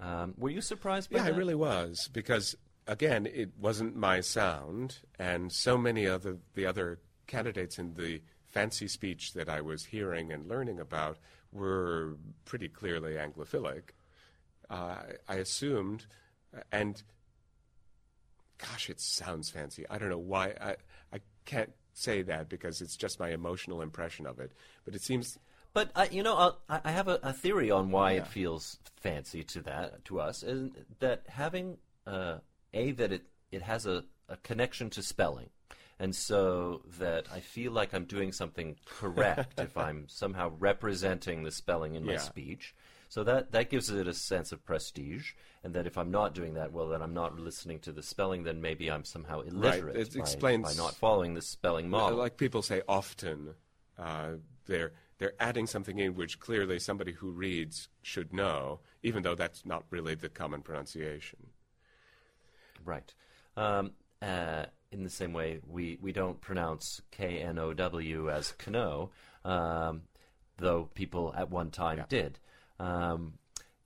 [0.00, 4.98] Um, were you surprised by Yeah, I really was because again, it wasn't my sound,
[5.18, 9.84] and so many of the, the other candidates in the fancy speech that I was
[9.86, 11.18] hearing and learning about
[11.52, 13.90] were pretty clearly Anglophilic.
[14.68, 14.96] Uh,
[15.28, 16.06] I assumed,
[16.70, 17.02] and
[18.58, 19.84] gosh, it sounds fancy.
[19.90, 20.54] I don't know why.
[20.60, 20.76] I
[21.12, 24.52] I can't say that because it's just my emotional impression of it.
[24.84, 25.38] But it seems
[25.74, 28.18] But uh, you know, I'll, I I have a, a theory on why Yeah.
[28.22, 32.38] it feels fancy to that to us, and that having uh,
[32.74, 35.50] a that it it has a, a connection to spelling,
[35.98, 41.50] and so that I feel like I'm doing something correct if I'm somehow representing the
[41.50, 42.18] spelling in my Yeah.
[42.18, 42.74] speech.
[43.08, 45.32] So that that gives it a sense of prestige,
[45.62, 48.44] and that if I'm not doing that, well, then I'm not listening to the spelling.
[48.44, 52.16] Then maybe I'm somehow illiterate It by, explains- by not following the spelling model.
[52.18, 53.54] like people say often,
[53.98, 59.34] uh, they're they're adding something in which clearly somebody who reads should know, even though
[59.34, 61.38] that's not really the common pronunciation.
[62.84, 63.12] Right.
[63.56, 68.54] Um, uh, in the same way, we, we don't pronounce K N O W as
[68.66, 69.10] Kno,
[69.44, 70.02] um,
[70.58, 72.04] though people at one time Yeah.
[72.08, 72.38] did.
[72.78, 73.34] Um,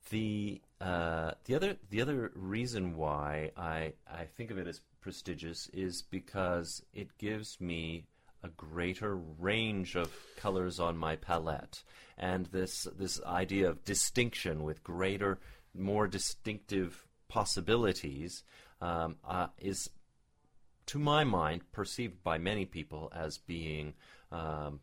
[0.09, 5.69] the uh, the other the other reason why I I think of it as prestigious
[5.73, 8.05] is because it gives me
[8.43, 11.83] a greater range of colors on my palette,
[12.17, 15.39] and this this idea of distinction with greater,
[15.73, 18.43] more distinctive possibilities
[18.81, 19.89] um, uh, is,
[20.87, 23.93] to my mind, perceived by many people as being
[24.31, 24.79] um,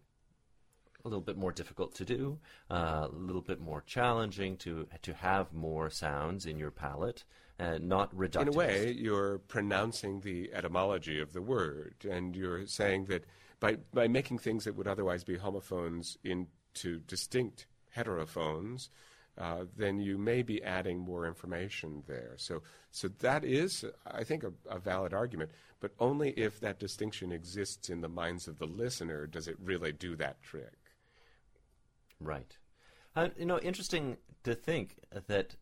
[1.05, 2.39] a little bit more difficult to do,
[2.71, 7.25] uh, a little bit more challenging to to have more sounds in your palate,
[7.59, 8.43] and not reductive.
[8.43, 13.25] In a way, you're pronouncing the etymology of the word, and you're saying that
[13.61, 18.89] by by making things that would otherwise be homophones into distinct heterophones,
[19.37, 22.35] uh, then you may be adding more information there.
[22.37, 27.33] So, so that is, I think, a, a, valid argument, but only if that distinction
[27.33, 30.79] exists in the minds of the listener does it really do that trick.
[32.21, 32.57] Right.
[33.17, 35.57] Uh, you know, interesting to think that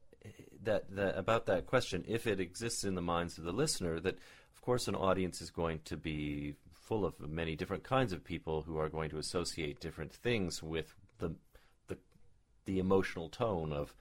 [0.65, 2.05] that, that about that question.
[2.07, 4.15] If it exists in the minds of the listener, that
[4.55, 8.63] of course an audience is going to be full of many different kinds of people
[8.63, 11.35] who are going to associate different things with the
[12.65, 13.95] the emotional tone of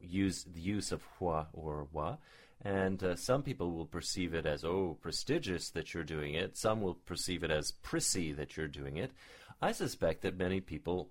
[0.00, 2.16] use the use of hua or wa.
[2.64, 6.56] And uh, some people will perceive it as, oh, prestigious that you're doing it.
[6.56, 9.12] Some will perceive it as prissy that you're doing it.
[9.62, 11.10] I suspect that many people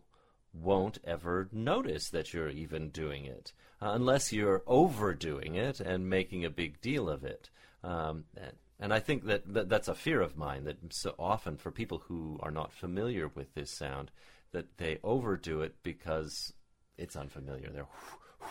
[0.53, 6.43] won't ever notice that you're even doing it uh, unless you're overdoing it and making
[6.43, 7.49] a big deal of it.
[7.83, 11.57] Um, and, and, I think that, that that's a fear of mine that so often
[11.57, 14.11] for people who are not familiar with this sound,
[14.51, 16.53] that they overdo it because
[16.97, 17.69] it's unfamiliar.
[17.69, 17.87] They're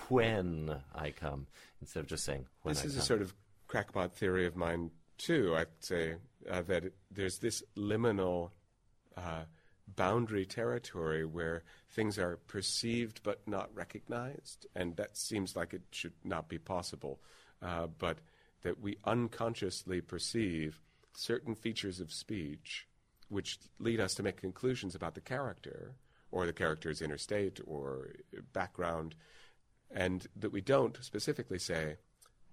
[0.08, 1.46] when I come
[1.80, 3.00] instead of just saying when this I is come.
[3.02, 3.34] a sort of
[3.68, 5.54] crackpot theory of mine too.
[5.56, 6.16] I'd say
[6.50, 8.50] uh, that there's this liminal.
[9.16, 9.44] Uh,
[9.94, 16.12] boundary territory where things are perceived but not recognized, and that seems like it should
[16.24, 17.20] not be possible.
[17.62, 18.18] Uh, but
[18.62, 20.80] that we unconsciously perceive
[21.14, 22.86] certain features of speech
[23.28, 25.92] which lead us to make conclusions about the character
[26.36, 28.10] or the character's inner state or
[28.52, 29.14] background,
[29.90, 31.96] and that we don't specifically say,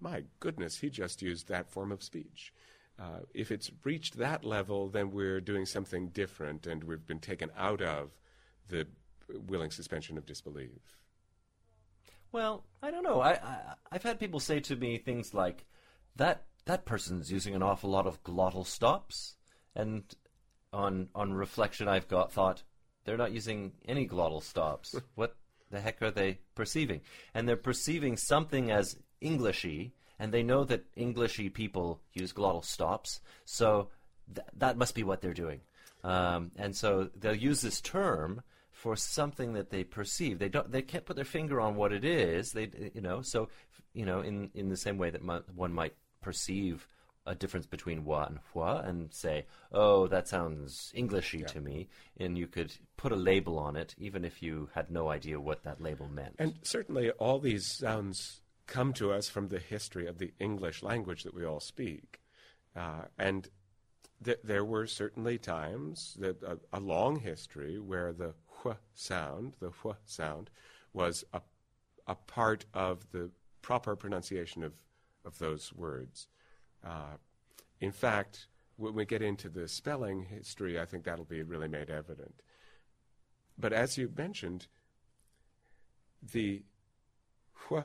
[0.00, 2.52] my goodness, he just used that form of speech.
[2.98, 7.50] Uh, if it's reached that level, then we're doing something different and we've been taken
[7.58, 8.10] out of
[8.68, 8.86] the
[9.46, 10.96] willing suspension of disbelief.
[12.32, 13.20] Well, I don't know.
[13.20, 13.58] I, I
[13.92, 15.66] I've had people say to me things like
[16.16, 19.36] that that person's using an awful lot of glottal stops,
[19.74, 20.02] and
[20.72, 22.62] on on reflection, I've got thought
[23.04, 24.94] they're not using any glottal stops.
[25.14, 25.36] what
[25.70, 27.00] the heck are they perceiving?
[27.34, 33.20] And they're perceiving something as Englishy and they know that Englishy people use glottal stops,
[33.44, 33.88] so
[34.34, 35.60] th- that must be what they're doing.
[36.02, 40.38] Um, and so they'll use this term for something that they perceive.
[40.38, 40.70] They don't.
[40.70, 42.52] They can't put their finger on what it is.
[42.52, 43.22] They, you know.
[43.22, 43.48] So,
[43.92, 45.22] you know, in in the same way that
[45.54, 46.86] one might perceive
[47.26, 51.46] a difference between wa and hua and say, "Oh, that sounds Englishy yeah.
[51.46, 55.08] to me," and you could put a label on it, even if you had no
[55.08, 56.36] idea what that label meant.
[56.38, 61.22] And certainly, all these sounds come to us from the history of the English language
[61.24, 62.20] that we all speak.
[62.76, 63.48] Uh, and
[64.22, 69.70] th- there were certainly times, that uh, a long history, where the hua sound, the
[69.70, 70.50] hua sound,
[70.92, 71.40] was a,
[72.06, 73.30] a part of the
[73.62, 74.72] proper pronunciation of,
[75.24, 76.28] of those words.
[76.84, 77.16] Uh,
[77.80, 81.90] in fact, when we get into the spelling history, I think that'll be really made
[81.90, 82.34] evident.
[83.58, 84.66] But as you mentioned,
[86.32, 86.62] the
[87.68, 87.84] hua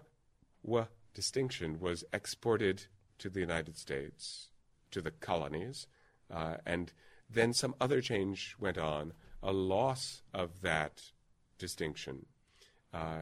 [1.14, 2.86] distinction was exported
[3.20, 4.50] to the United States,
[4.92, 5.88] to the colonies,
[6.34, 6.92] uh, and
[7.30, 11.12] then some other change went on, a loss of that
[11.58, 12.26] distinction.
[12.94, 13.22] Uh,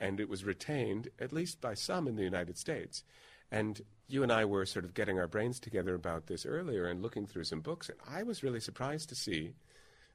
[0.00, 3.02] and it was retained, at least by some in the United States.
[3.50, 7.02] And you and I were sort of getting our brains together about this earlier and
[7.02, 9.52] looking through some books, and I was really surprised to see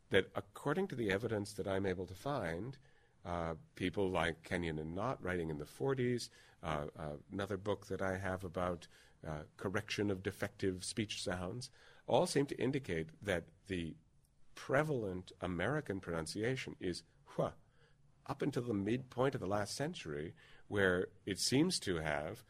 [0.10, 2.78] that according to the evidence that I'm able to find,
[3.26, 6.30] uh, people like Kenyon and Knott writing in the 40s,
[6.64, 8.88] uh, uh, another book that I have about
[9.26, 11.70] uh, correction of defective speech sounds,
[12.08, 13.96] all seem to indicate that the
[14.56, 17.54] prevalent American pronunciation is hua,
[18.28, 20.34] up until the midpoint of the last century,
[20.68, 22.44] where it seems to have,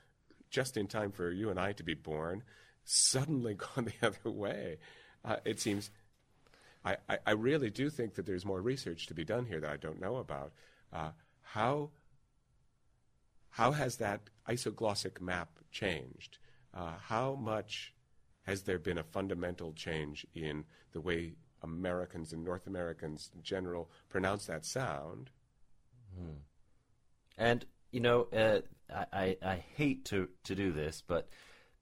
[0.54, 2.44] just in time for you and I to be born,
[2.86, 4.78] suddenly gone the other way.
[5.26, 5.90] Uh, it seems
[6.86, 9.70] I, I, I, really do think that there's more research to be done here that
[9.70, 10.52] I don't know about.
[10.92, 11.92] Uh, how,
[13.50, 16.38] how has that isoglossic map changed?
[16.74, 17.94] Uh, how much
[18.44, 23.90] has there been a fundamental change in the way Americans and North Americans in general
[24.10, 25.30] pronounce that sound?
[26.16, 26.40] Hmm.
[27.38, 28.60] And you know, uh,
[28.90, 31.30] I, I, hate to to do this, but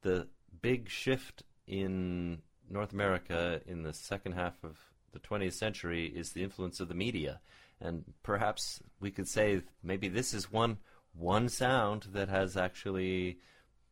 [0.02, 0.28] the
[0.62, 2.40] big shift in
[2.70, 4.78] North America in the second half of
[5.12, 7.42] the 20th century is the influence of the media.
[7.80, 10.78] And perhaps we could say maybe this is one
[11.14, 13.40] one sound that has actually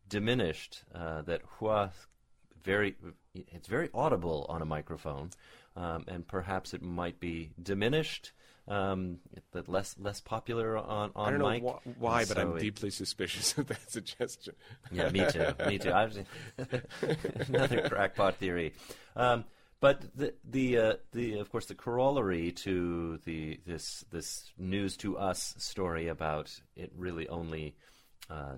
[0.07, 0.84] diminished.
[0.93, 1.91] Uh, that hua
[2.64, 2.95] very
[3.34, 5.32] it's very audible on a microphone,
[5.76, 8.32] um, and perhaps it might be diminished.
[8.68, 9.18] Um,
[9.51, 11.64] but less less popular on on I don't mic.
[11.64, 14.53] know wh- why, but I'm it- deeply suspicious of that suggestion.
[14.91, 15.47] Yeah, me too.
[15.66, 15.89] Me too.
[15.89, 16.20] Was
[17.47, 18.74] another crackpot theory.
[19.16, 19.45] Um,
[19.80, 25.18] but the the uh, the of course the corollary to the this this news to
[25.18, 27.76] us story about it really only
[28.30, 28.55] uh,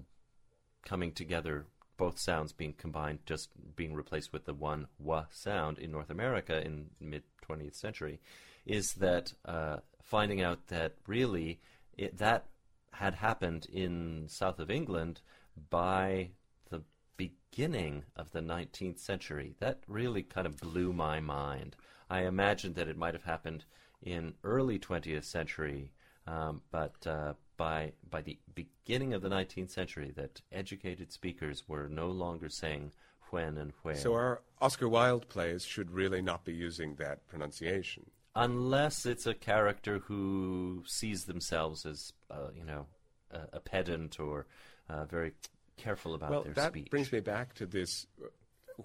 [0.84, 5.92] coming together, both sounds being combined, just being replaced with the one wa sound in
[5.92, 8.20] North America in mid 20th century,
[8.66, 11.60] is that uh, finding out that really
[11.98, 12.46] it, that
[12.94, 15.22] had happened in south of England
[15.70, 16.30] by
[16.70, 16.84] the
[17.18, 19.56] beginning of the 19th century.
[19.60, 21.76] That really kind of blew my mind.
[22.10, 23.66] I imagined that it might have happened
[24.02, 25.92] in early 20th century,
[26.28, 31.88] um, but uh, by by the beginning of the 19th century, that educated speakers were
[31.88, 32.92] no longer saying
[33.30, 38.10] when and where, So our Oscar Wilde plays should really not be using that pronunciation.
[38.36, 42.86] Unless it's a character who sees themselves as uh, you know
[43.32, 44.46] a, a pedant or
[44.90, 45.34] uh, very
[45.78, 46.90] careful about well, their that speech.
[46.90, 48.06] brings me back to this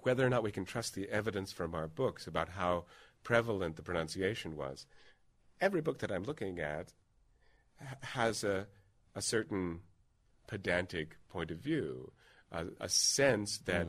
[0.03, 2.85] whether or not we can trust the evidence from our books about how
[3.23, 4.85] prevalent the pronunciation was.
[5.59, 6.93] Every book that I'm looking at
[8.01, 8.67] has a,
[9.15, 9.79] a certain
[10.47, 12.11] pedantic point of view,
[12.51, 13.87] a, a sense that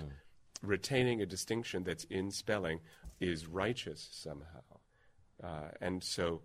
[0.62, 2.80] retaining a distinction that's in spelling
[3.20, 4.77] is righteous somehow.
[5.42, 6.42] Uh, and so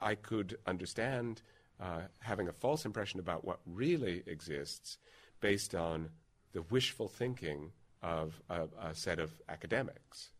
[0.00, 1.42] I could understand
[1.80, 4.98] uh, having a false impression about what really exists
[5.40, 6.10] based on
[6.52, 10.30] the wishful thinking of a, a set of academics.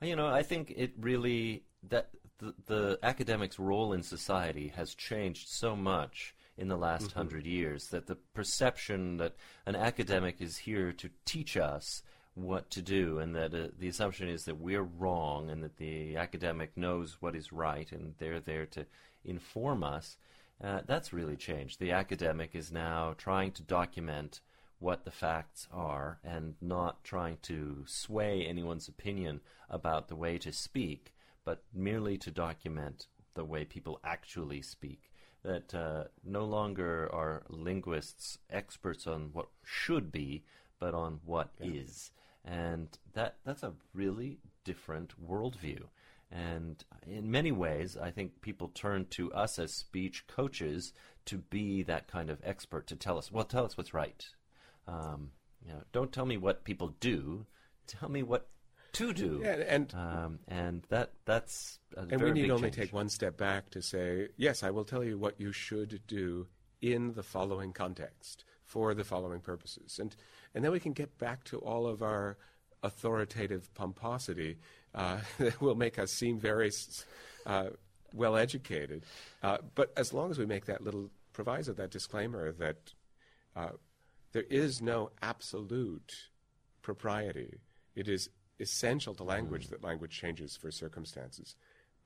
[0.00, 5.48] You know, I think it really that the, the academic's role in society has changed
[5.48, 9.34] so much in the last hundred years that the perception that
[9.64, 12.02] an academic is here to teach us
[12.42, 16.16] what to do, and that uh, the assumption is that we're wrong, and that the
[16.16, 18.86] academic knows what is right, and they're there to
[19.24, 20.16] inform us.
[20.62, 21.78] Uh, that's really changed.
[21.78, 24.40] The academic is now trying to document
[24.80, 30.52] what the facts are and not trying to sway anyone's opinion about the way to
[30.52, 31.12] speak,
[31.44, 35.10] but merely to document the way people actually speak.
[35.44, 40.44] That uh, no longer are linguists experts on what should be,
[40.80, 42.10] but on what is,
[42.48, 45.82] and that that's a really different worldview.
[46.30, 50.92] And in many ways, I think people turn to us as speech coaches
[51.26, 54.26] to be that kind of expert to tell us, well, tell us what's right.
[54.86, 55.30] Um,
[55.64, 57.46] you know, don't tell me what people do.
[57.86, 58.48] Tell me what
[58.92, 59.40] to do.
[59.42, 62.76] Yeah, and Um, and that that's a and we need only change.
[62.76, 66.46] take one step back to say, yes, I will tell you what you should do
[66.80, 70.14] in the following context for the following purposes, and
[70.58, 72.36] and then we can get back to all of our
[72.82, 74.56] authoritative pomposity
[74.92, 76.72] uh, that will make us seem very
[77.46, 77.68] uh,
[78.12, 79.04] well educated.
[79.40, 82.92] Uh, but as long as we make that little proviso, that disclaimer that
[83.54, 83.68] uh,
[84.32, 86.12] there is no absolute
[86.82, 87.60] propriety.
[87.94, 88.28] It is
[88.58, 91.54] essential to language that language changes for circumstances.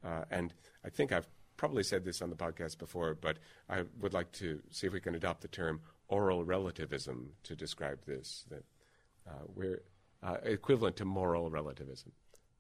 [0.05, 0.53] Uh, and
[0.85, 1.27] I think I've
[1.57, 3.39] probably said this on the podcast before, but
[3.71, 5.81] I would like to see if we can adopt the term
[6.13, 8.65] oral relativism to describe this, that
[9.29, 9.83] uh, we're
[10.23, 12.13] uh, equivalent to moral relativism.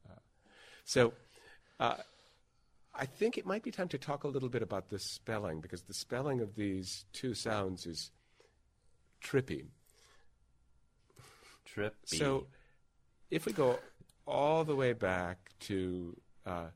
[0.08, 0.20] Uh,
[0.84, 1.12] so
[1.78, 1.96] uh,
[2.94, 5.82] I think it might be time to talk a little bit about the spelling, because
[5.82, 8.10] the spelling of these two sounds is
[9.22, 9.66] trippy.
[11.74, 11.92] Trippy.
[12.06, 12.46] So,
[13.30, 13.78] if we go
[14.26, 16.66] all the way back to, uh,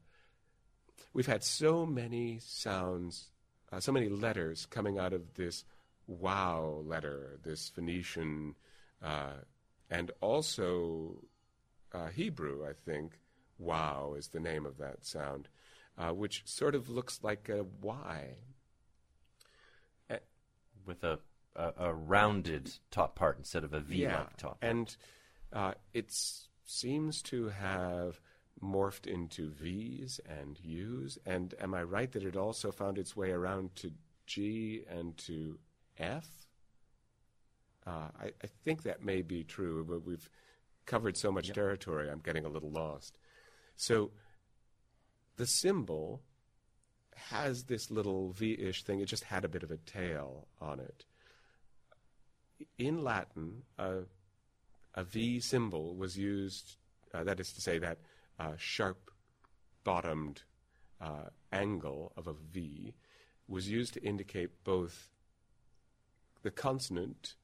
[1.12, 3.30] we've had so many sounds,
[3.72, 5.64] uh, so many letters coming out of this
[6.06, 8.54] waw letter, this Phoenician,
[9.02, 9.34] uh,
[9.90, 11.22] and also
[11.92, 13.18] uh, Hebrew, I think.
[13.58, 15.48] Waw is the name of that sound,
[15.96, 18.36] uh, which sort of looks like a Y.
[20.86, 21.18] with a,
[21.54, 24.60] a a rounded top part instead of a V-like top.
[24.60, 24.70] Part.
[24.72, 24.96] And
[25.52, 26.12] uh, it
[26.64, 28.20] seems to have
[28.62, 31.18] morphed into V's and U's.
[31.26, 33.92] And am I right that it also found its way around to
[34.26, 35.58] G and to
[35.98, 36.26] F?
[37.86, 40.28] Uh, I, I think that may be true, but we've
[40.86, 43.18] covered so much territory, I'm getting a little lost.
[43.76, 44.10] So
[45.36, 46.22] the symbol
[47.14, 49.00] has this little V-ish thing.
[49.00, 51.04] It just had a bit of a tail on it.
[52.78, 54.04] In Latin, a
[55.04, 56.76] V symbol was used,
[57.12, 57.98] uh, that is to say, that
[58.38, 59.10] uh, sharp
[59.84, 60.42] bottomed
[61.00, 62.94] uh, angle of a V
[63.48, 65.10] was used to indicate both
[66.46, 67.34] the consonant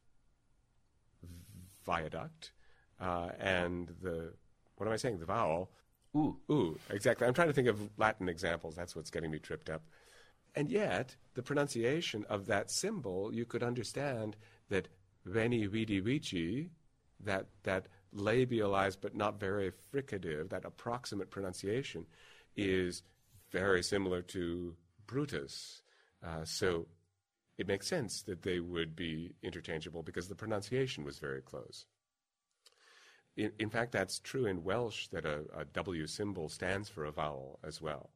[1.84, 2.52] viaduct
[3.00, 4.32] uh, and the,
[4.76, 5.72] what am I saying, the vowel.
[6.16, 6.36] Ooh.
[6.48, 7.26] Ooh, exactly.
[7.26, 8.76] I'm trying to think of Latin examples.
[8.76, 9.82] That's what's getting me tripped up.
[10.54, 14.36] And yet, the pronunciation of that symbol, you could understand
[14.68, 14.86] that
[15.24, 16.70] veni vidi vici,
[17.24, 22.06] that, that labialized but not very fricative, that approximate pronunciation,
[22.56, 23.02] is
[23.50, 24.76] very similar to
[25.08, 25.82] Brutus.
[26.24, 26.86] Uh, so
[27.58, 31.86] it makes sense that they would be interchangeable because the pronunciation was very close.
[33.36, 37.12] In, in fact, that's true in Welsh that a, a W symbol stands for a
[37.12, 38.10] vowel as well.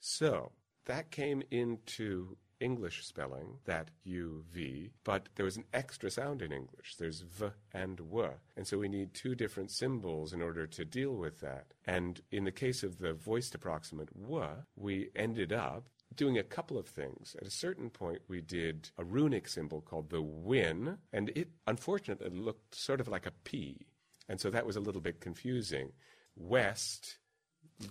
[0.00, 0.52] So
[0.86, 6.96] that came into English spelling, that UV, but there was an extra sound in English.
[6.98, 8.30] There's V and W.
[8.56, 11.66] And so we need two different symbols in order to deal with that.
[11.86, 14.46] And in the case of the voiced approximant W,
[14.76, 17.36] we ended up doing a couple of things.
[17.40, 22.30] At a certain point, we did a runic symbol called the wynn, and it unfortunately
[22.30, 23.86] looked sort of like a P.
[24.28, 25.92] And so that was a little bit confusing.
[26.36, 27.18] West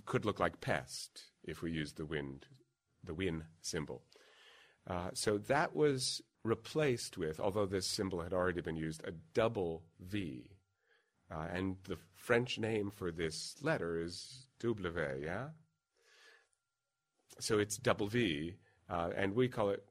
[0.06, 2.46] could look like pest if we used the wind,
[3.02, 4.02] the wynn symbol.
[4.86, 9.82] Uh, so that was replaced with, although this symbol had already been used, a double
[10.00, 10.50] V.
[11.30, 15.48] Uh, and the French name for this letter is W, yeah?
[17.40, 18.54] So it's double V,
[18.88, 19.84] uh, and we call it.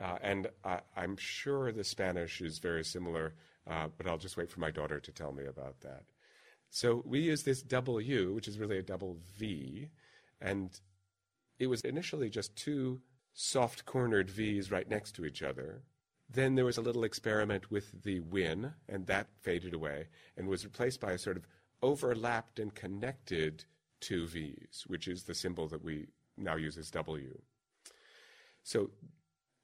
[0.00, 3.34] Uh, and I, am sure the Spanish is very similar,
[3.66, 6.02] uh, but I'll just wait for my daughter to tell me about that.
[6.70, 9.88] So we use this double W, which is really a double V,
[10.40, 10.78] and
[11.58, 13.00] it was initially just two
[13.32, 15.82] soft cornered V's right next to each other.
[16.28, 20.64] Then there was a little experiment with the wynn, and that faded away and was
[20.64, 21.46] replaced by a sort of
[21.82, 23.64] overlapped and connected
[24.00, 27.38] two V's, which is the symbol that we now use as W.
[28.62, 28.90] So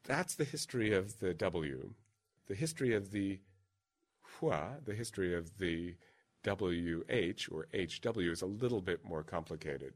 [0.04, 1.94] that's the history of the W.
[2.48, 3.40] The history of the
[4.22, 5.96] Hua, the history of the
[6.44, 9.94] WH or HW is a little bit more complicated.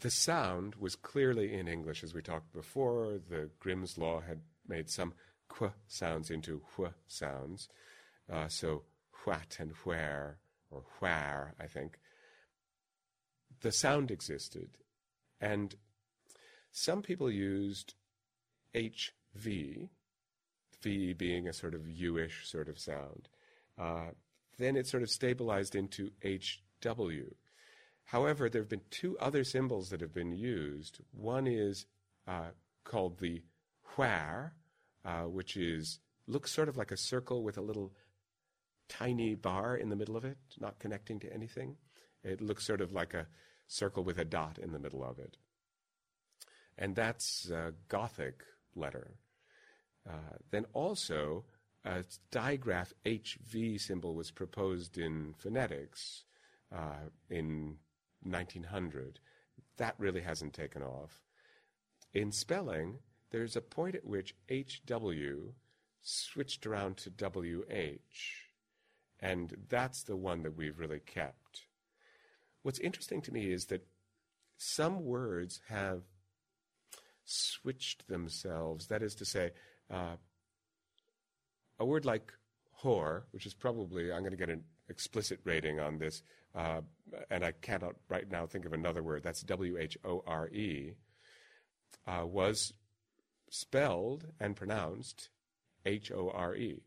[0.00, 3.18] The sound was clearly in English, as we talked before.
[3.28, 5.12] The Grimm's Law had made some
[5.48, 7.68] qu sounds into wh sounds.
[8.32, 8.84] Uh, so
[9.24, 10.38] what and where,
[10.70, 11.98] or where, I think.
[13.62, 14.78] The sound existed.
[15.40, 15.74] And
[16.72, 17.94] some people used
[18.74, 19.88] HV,
[20.82, 23.28] V being a sort of U-ish sort of sound.
[23.78, 24.10] Uh,
[24.58, 27.34] then it sort of stabilized into HW.
[28.04, 31.00] However, there have been two other symbols that have been used.
[31.12, 31.86] One is
[32.26, 32.50] uh,
[32.84, 33.42] called the
[33.94, 34.52] hwair,
[35.04, 37.92] uh, which is looks sort of like a circle with a little
[38.88, 41.76] tiny bar in the middle of it, not connecting to anything.
[42.22, 43.26] It looks sort of like a
[43.70, 45.36] circle with a dot in the middle of it.
[46.76, 48.42] And that's a Gothic
[48.74, 49.12] letter.
[50.08, 51.44] Uh, then also,
[51.84, 56.24] a digraph HV symbol was proposed in phonetics
[56.74, 57.76] uh, in
[58.24, 59.20] 1900.
[59.76, 61.22] That really hasn't taken off.
[62.12, 62.98] In spelling,
[63.30, 65.54] there's a point at which HW
[66.02, 67.62] switched around to WH,
[69.20, 71.66] and that's the one that we've really kept.
[72.62, 73.86] What's interesting to me is that
[74.56, 76.02] some words have
[77.24, 78.88] switched themselves.
[78.88, 79.52] That is to say,
[79.90, 80.16] uh,
[81.78, 82.32] a word like
[82.82, 86.22] whore, which is probably, I'm going to get an explicit rating on this,
[86.54, 86.80] uh,
[87.30, 90.94] and I cannot right now think of another word, that's W H O R E,
[92.06, 92.74] uh, was
[93.48, 95.30] spelled and pronounced
[95.86, 96.82] H O R E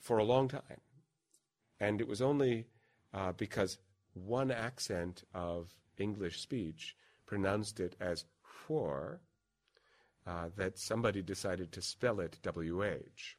[0.00, 0.80] for a long time.
[1.78, 2.66] And it was only
[3.14, 3.78] uh, because
[4.14, 6.96] one accent of English speech
[7.26, 9.20] pronounced it as for
[10.26, 13.36] uh, that somebody decided to spell it WH.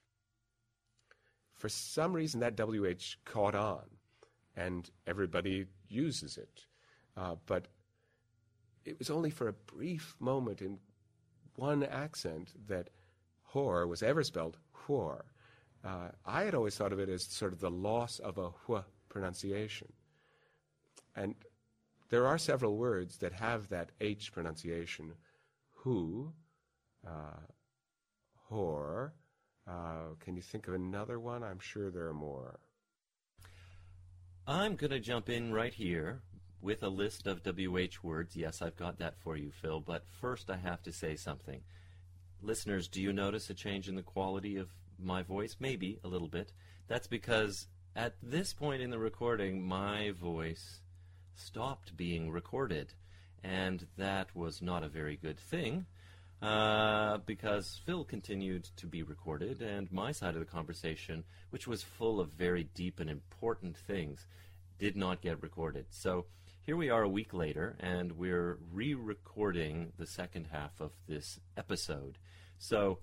[1.54, 3.84] For some reason, that WH caught on,
[4.56, 6.66] and everybody uses it.
[7.16, 7.68] Uh, but
[8.86, 10.80] it was only for a brief moment in
[11.56, 12.90] one accent that
[13.54, 15.24] whore was ever spelled whore.
[15.84, 18.84] Uh, I had always thought of it as sort of the loss of a wh
[19.10, 19.92] pronunciation.
[21.16, 21.36] And
[22.10, 25.14] there are several words that have that H pronunciation
[25.70, 26.34] who,
[27.08, 27.40] uh,
[28.50, 29.12] whore.
[29.68, 31.44] Uh, can you think of another one?
[31.44, 32.60] I'm sure there are more.
[34.48, 36.22] I'm going to jump in right here
[36.62, 38.36] with a list of WH words.
[38.36, 41.62] Yes, I've got that for you, Phil, but first I have to say something.
[42.42, 45.58] listeners, do you notice a change in the quality of my voice?
[45.60, 46.54] Maybe a little bit.
[46.88, 50.82] That's because at this point in the recording, my voice
[51.36, 52.94] stopped being recorded.
[53.44, 55.86] And that was not a very good thing
[56.42, 61.84] uh, because Phil continued to be recorded, and my side of the conversation, which was
[61.84, 64.26] full of very deep and important things,
[64.80, 65.86] did not get recorded.
[65.92, 66.26] So
[66.64, 71.40] here we are a week later, and we're re recording the second half of this
[71.58, 72.18] episode.
[72.58, 73.00] So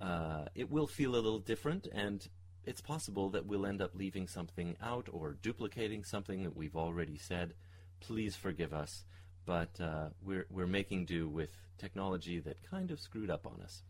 [0.00, 2.26] uh, it will feel a little different, and
[2.66, 7.18] it's possible that we'll end up leaving something out or duplicating something that we've already
[7.18, 7.54] said.
[8.00, 9.04] Please forgive us,
[9.44, 13.82] but uh, we're, we're making do with technology that kind of screwed up on us.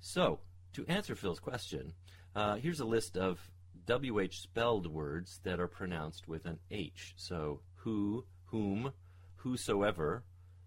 [0.00, 0.40] So,
[0.74, 1.92] to answer Phil's question,
[2.34, 3.50] uh, here's a list of
[3.86, 7.14] WH spelled words that are pronounced with an H.
[7.16, 8.92] So, who, whom,
[9.36, 10.24] whosoever,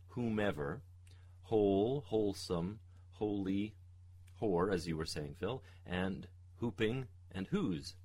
[0.10, 0.82] whomever,
[1.44, 2.80] whole, wholesome,
[3.12, 3.76] holy,
[4.42, 6.28] whore, as you were saying, Phil, and
[6.60, 7.96] whooping and whose.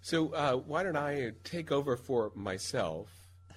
[0.00, 3.08] So uh, why don't I take over for myself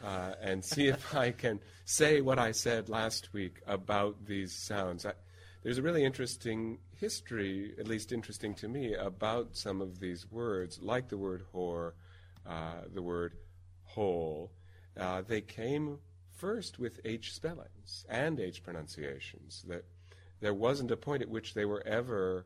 [0.04, 5.06] uh, and see if I can say what I said last week about these sounds?
[5.06, 5.14] I,
[5.62, 10.80] there's a really interesting history, at least interesting to me, about some of these words,
[10.82, 11.94] like the word whore,
[12.48, 13.34] uh, the word
[13.84, 14.52] whole.
[14.98, 16.00] Uh, they came
[16.38, 19.64] first with H spellings and H pronunciations.
[19.68, 19.86] That
[20.40, 22.46] there wasn't a point at which they were ever,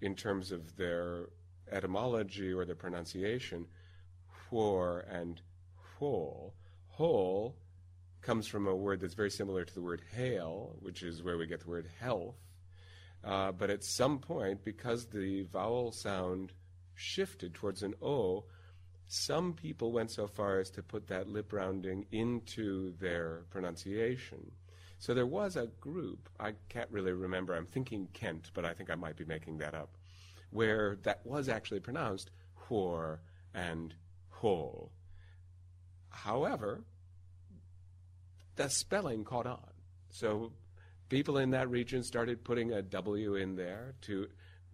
[0.00, 1.28] in terms of their
[1.70, 3.66] etymology or their pronunciation,
[4.50, 5.40] whore and
[5.98, 6.54] whole.
[6.88, 7.56] Whole
[8.20, 11.46] comes from a word that's very similar to the word hail, which is where we
[11.46, 12.36] get the word health.
[13.24, 16.52] Uh, but at some point, because the vowel sound
[16.94, 18.44] shifted towards an O,
[19.06, 24.52] some people went so far as to put that lip rounding into their pronunciation.
[25.02, 28.88] So there was a group, I can't really remember, I'm thinking Kent, but I think
[28.88, 29.96] I might be making that up,
[30.50, 33.18] where that was actually pronounced whore
[33.52, 33.92] and
[34.28, 34.92] whole.
[36.08, 36.84] However,
[38.54, 39.72] the spelling caught on.
[40.10, 40.52] So
[41.08, 44.28] people in that region started putting a W in there to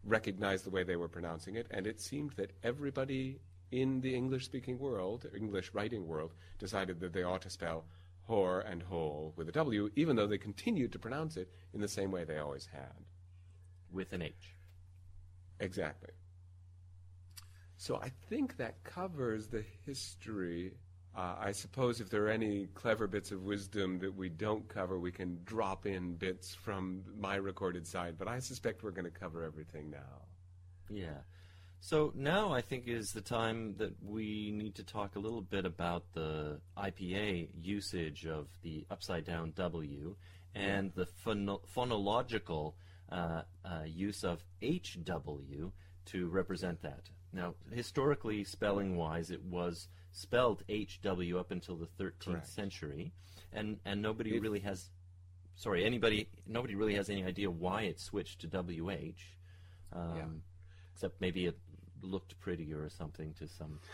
[0.05, 4.45] recognize the way they were pronouncing it, and it seemed that everybody in the English
[4.45, 7.87] speaking world, English writing world, decided that they ought to spell
[8.29, 11.89] whore and whole with a W, even though they continued to pronounce it in the
[11.89, 13.05] same way they always had.
[13.91, 14.55] With an H.
[15.61, 16.11] Exactly.
[17.77, 20.75] So I think that covers the history.
[21.17, 24.99] Uh, I suppose if there are any clever bits of wisdom that we don't cover,
[24.99, 29.11] we can drop in bits from my recorded side, but I suspect we're going to
[29.11, 30.27] cover everything now.
[30.91, 31.19] Yeah.
[31.81, 35.65] So now I think is the time that we need to talk a little bit
[35.65, 40.17] about the IPA usage of the upside down W
[40.55, 42.75] and the phono- phonological
[43.11, 45.71] uh, uh, use of HW
[46.07, 47.09] to represent that.
[47.33, 52.47] Now, historically, spelling wise, it was spelled HW up until the 13th Correct.
[52.49, 53.13] century,
[53.53, 54.91] and, and nobody If- really has.
[55.55, 59.21] Sorry, anybody, nobody really has any idea why it switched to WH.
[59.93, 60.25] Um, Yeah.
[60.95, 61.57] Except maybe it
[62.03, 63.79] looked prettier or something to some.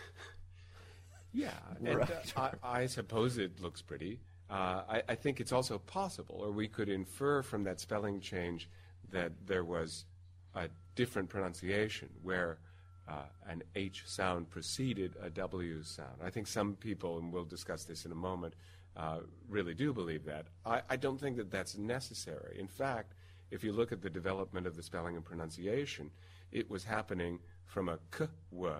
[1.33, 1.51] Yeah,
[1.83, 2.09] and Right.
[2.37, 4.19] uh, I, I suppose it looks pretty.
[4.49, 8.69] Uh, I, I think it's also possible, or we could infer from that spelling change
[9.11, 10.05] that there was
[10.53, 12.59] a different pronunciation where
[13.07, 16.21] uh, an H sound preceded a W sound.
[16.23, 18.53] I think some people, and we'll discuss this in a moment,
[18.95, 20.45] uh, really do believe that.
[20.65, 22.57] I, I don't think that that's necessary.
[22.57, 23.13] In fact,
[23.51, 26.11] if you look at the development of the spelling and pronunciation,
[26.53, 28.73] it was happening from a k w,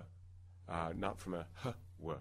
[0.69, 2.19] uh, not from a h w.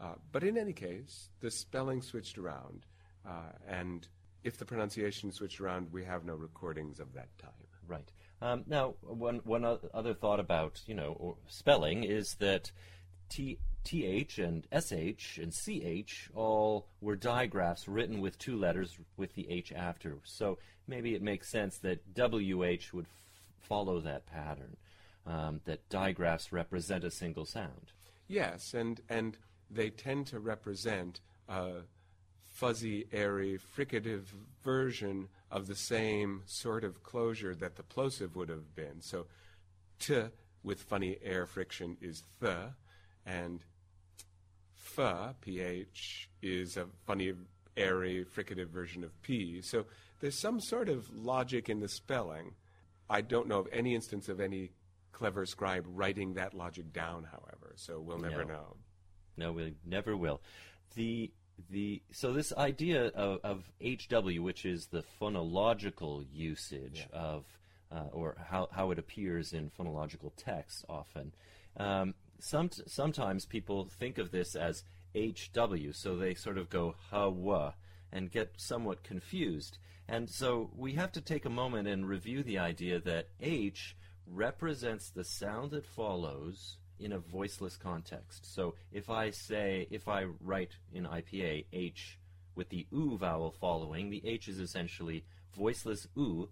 [0.00, 2.86] Uh, but in any case, the spelling switched around,
[3.26, 4.08] uh, and
[4.44, 7.50] if the pronunciation switched around, we have no recordings of that time.
[7.86, 8.10] Right.
[8.40, 12.72] Um, now, one one other thought about you know spelling is that
[13.28, 14.66] T th and
[15.18, 15.52] sh and
[16.06, 20.18] ch all were digraphs written with two letters with the h after.
[20.24, 23.10] So maybe it makes sense that wh would f-
[23.60, 24.76] follow that pattern.
[25.26, 27.92] Um, that digraphs represent a single sound.
[28.26, 29.36] Yes, and and
[29.70, 31.82] they tend to represent a
[32.48, 34.24] fuzzy, airy, fricative
[34.62, 39.00] version of the same sort of closure that the plosive would have been.
[39.00, 39.26] So,
[39.98, 40.24] t
[40.62, 42.56] with funny air friction is th,
[43.24, 43.64] and
[44.98, 47.32] f ph is a funny,
[47.76, 49.60] airy, fricative version of p.
[49.62, 49.86] So
[50.20, 52.54] there's some sort of logic in the spelling.
[53.08, 54.70] I don't know of any instance of any
[55.20, 57.74] clever scribe writing that logic down, however.
[57.76, 58.54] So we'll never No.
[58.54, 58.76] know.
[59.36, 60.40] No, we never will.
[60.94, 61.30] The
[61.68, 67.18] the so this idea of, of HW, which is the phonological usage Yeah.
[67.18, 67.44] of
[67.92, 71.32] uh, or how, how it appears in phonological text often.
[71.76, 77.74] Um, some, sometimes people think of this as HW, so they sort of go hawa
[78.12, 79.76] and get somewhat confused.
[80.08, 83.96] And so we have to take a moment and review the idea that H
[84.32, 88.54] represents the sound that follows in a voiceless context.
[88.54, 92.18] So if I say, if I write in IPA H
[92.54, 95.24] with the oo vowel following, the H is essentially
[95.56, 96.48] voiceless oo,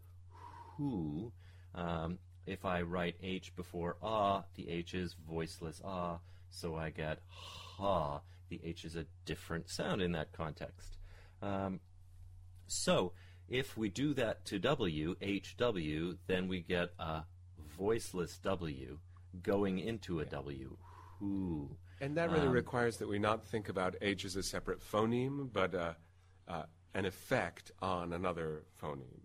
[0.76, 1.32] who.
[1.74, 6.18] Um, if I write H before ah, the H is voiceless ah,
[6.50, 8.20] so I get ha.
[8.48, 10.96] The H is a different sound in that context.
[11.42, 11.80] Um,
[12.66, 13.12] so
[13.48, 17.24] if we do that to W, HW, then we get a
[17.78, 18.98] voiceless W
[19.42, 20.76] going into a W.
[21.20, 21.70] Who.
[22.00, 25.52] And that really Um, requires that we not think about H as a separate phoneme,
[25.52, 25.94] but uh,
[26.46, 26.64] uh,
[26.94, 29.22] an effect on another phoneme.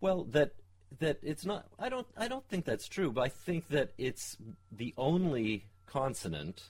[0.00, 0.52] Well, that
[0.98, 1.66] that it's not.
[1.78, 2.06] I don't.
[2.16, 3.10] I don't think that's true.
[3.12, 4.36] But I think that it's
[4.70, 6.64] the only consonant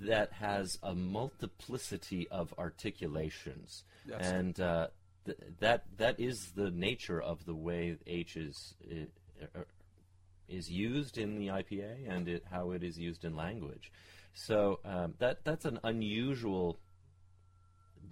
[0.00, 4.88] that has a multiplicity of articulations, That's- and uh,
[5.24, 9.04] th- that that is the nature of the way H is uh,
[10.48, 13.90] is used in the IPA and it, how it is used in language.
[14.34, 16.78] So um, that that's an unusual.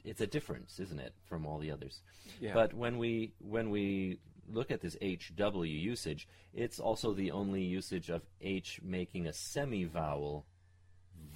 [0.04, 2.00] It's a difference, isn't it, from all the others?
[2.40, 2.54] Yeah.
[2.54, 4.18] But when we when we
[4.52, 10.44] look at this HW usage, it's also the only usage of H making a semi-vowel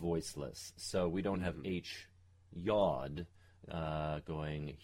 [0.01, 0.73] voiceless.
[0.77, 2.09] So we don't have H
[2.53, 3.27] yod
[3.71, 4.77] uh, going.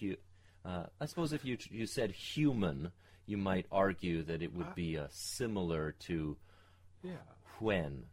[0.00, 0.16] Hu-
[0.64, 2.92] uh, I suppose if you you said human,
[3.28, 6.36] you might argue that it would be uh, similar to
[7.02, 7.12] Yeah.
[7.60, 8.04] when.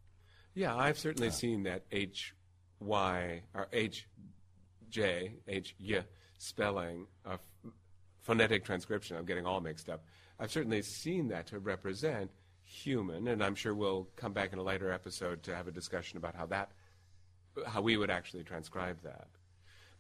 [0.54, 2.36] Yeah, I've certainly seen that H
[2.80, 4.08] Y or H
[4.90, 6.04] J H Y
[6.38, 7.40] spelling of
[8.22, 9.16] phonetic transcription.
[9.18, 10.04] I'm getting all mixed up.
[10.40, 12.30] I've certainly seen that to represent
[12.64, 16.18] human, and I'm sure we'll come back in a later episode to have a discussion
[16.18, 16.72] about how that
[17.66, 19.28] how we would actually transcribe that.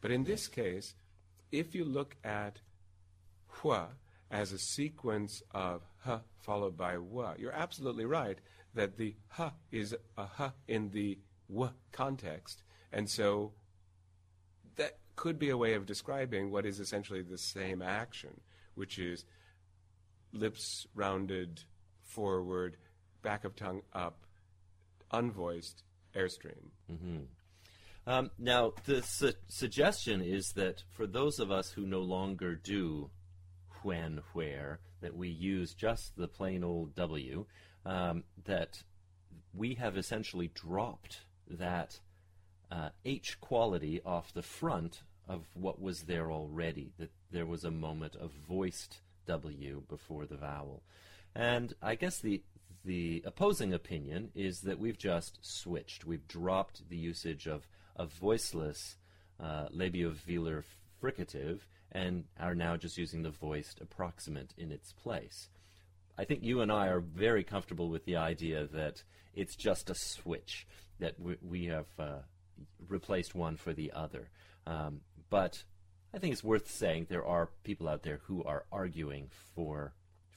[0.02, 0.94] But in this case,
[1.54, 2.60] if you look at
[3.48, 3.88] hua
[4.32, 8.40] as a sequence of h followed by wa, you're absolutely right
[8.74, 11.18] that the h is a h in the
[11.50, 13.54] w context, and so
[14.76, 18.42] that could be a way of describing what is essentially the same action,
[18.74, 19.26] which is
[20.34, 21.64] lips rounded
[22.04, 22.78] forward,
[23.22, 24.26] back of tongue up,
[25.12, 25.84] unvoiced
[26.16, 26.72] airstream.
[28.08, 33.10] Um, now, the su- suggestion is that for those of us who no longer do
[33.86, 37.46] when, where, that we use just the plain old W,
[37.86, 38.84] um, that
[39.54, 42.00] we have essentially dropped that
[42.72, 47.72] uh, H quality off the front of what was there already, that there was a
[47.72, 50.82] moment of voiced W before the vowel.
[51.36, 52.42] And I guess the
[52.84, 56.06] the opposing opinion is that we've just switched.
[56.06, 58.98] We've dropped the usage of, a voiceless
[59.40, 60.64] uh, labiovelar
[61.02, 61.60] fricative
[61.96, 65.50] and are now just using the voiced approximant in its place.
[66.18, 69.02] I think you and I are very comfortable with the idea that
[69.34, 70.68] it's just a switch,
[71.00, 72.20] that we, we have uh,
[72.90, 74.30] replaced one for the other.
[74.68, 75.64] Um, but
[76.14, 79.94] I think it's worth saying there are people out there who are arguing for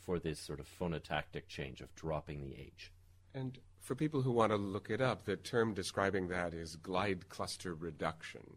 [0.06, 2.92] for this sort of phonotactic change of dropping the H.
[3.34, 7.28] And for people who want to look it up, the term describing that is glide
[7.28, 8.56] cluster reduction.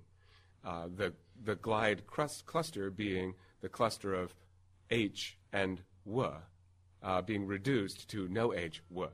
[0.63, 4.35] Uh, the the glide cluster being the cluster of
[4.89, 6.33] H and W,
[7.01, 9.09] uh, being reduced to no H W.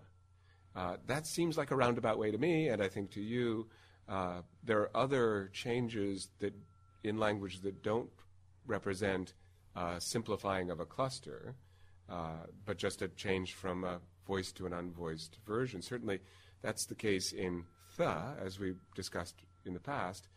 [0.76, 3.68] Uh, that seems like a roundabout way to me, and I think to you.
[4.08, 6.54] Uh, there are other changes that
[7.04, 8.10] in language that don't
[8.66, 9.34] represent
[9.76, 11.56] uh, simplifying of a cluster,
[12.66, 15.82] but just a change from a voiced to an unvoiced version.
[15.82, 16.20] Certainly,
[16.62, 17.64] that's the case in
[17.98, 19.36] th, as we discussed
[19.66, 20.28] in the past.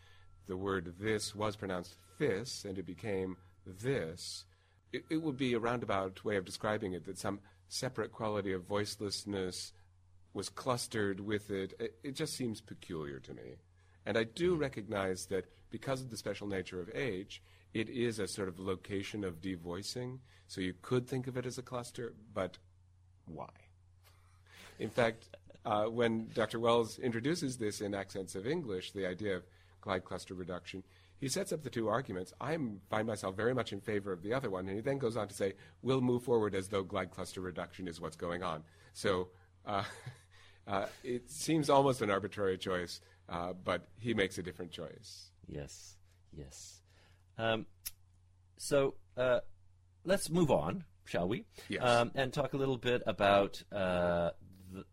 [0.50, 4.46] The word this was pronounced this, and it became this.
[4.92, 7.38] It, it would be a roundabout way of describing it that some
[7.68, 9.70] separate quality of voicelessness
[10.34, 11.74] was clustered with it.
[11.78, 13.58] It, it just seems peculiar to me.
[14.04, 17.40] And I do recognize that because of the special nature of age,
[17.72, 20.18] it is a sort of location of devoicing.
[20.48, 22.58] So you could think of it as a cluster, but
[23.26, 23.50] why?
[24.80, 25.28] In fact,
[25.64, 26.58] uh, when Dr.
[26.58, 29.44] Wells introduces this in Accents of English, the idea of
[29.80, 30.82] glide cluster reduction,
[31.20, 32.32] he sets up the two arguments.
[32.40, 32.56] I
[32.88, 35.28] find myself very much in favor of the other one, and he then goes on
[35.28, 35.52] to say,
[35.82, 38.64] we'll move forward as though glide cluster reduction is what's going on.
[38.94, 39.28] So
[39.66, 39.84] uh,
[40.66, 45.30] uh, it seems almost an arbitrary choice, uh, but he makes a different choice.
[45.46, 45.96] Yes,
[46.32, 46.80] yes.
[47.36, 47.66] Um,
[48.56, 49.40] so uh,
[50.04, 51.44] let's move on, shall we?
[51.68, 51.82] Yes.
[51.84, 54.30] Um, and talk a little bit about uh,
[54.72, 54.84] the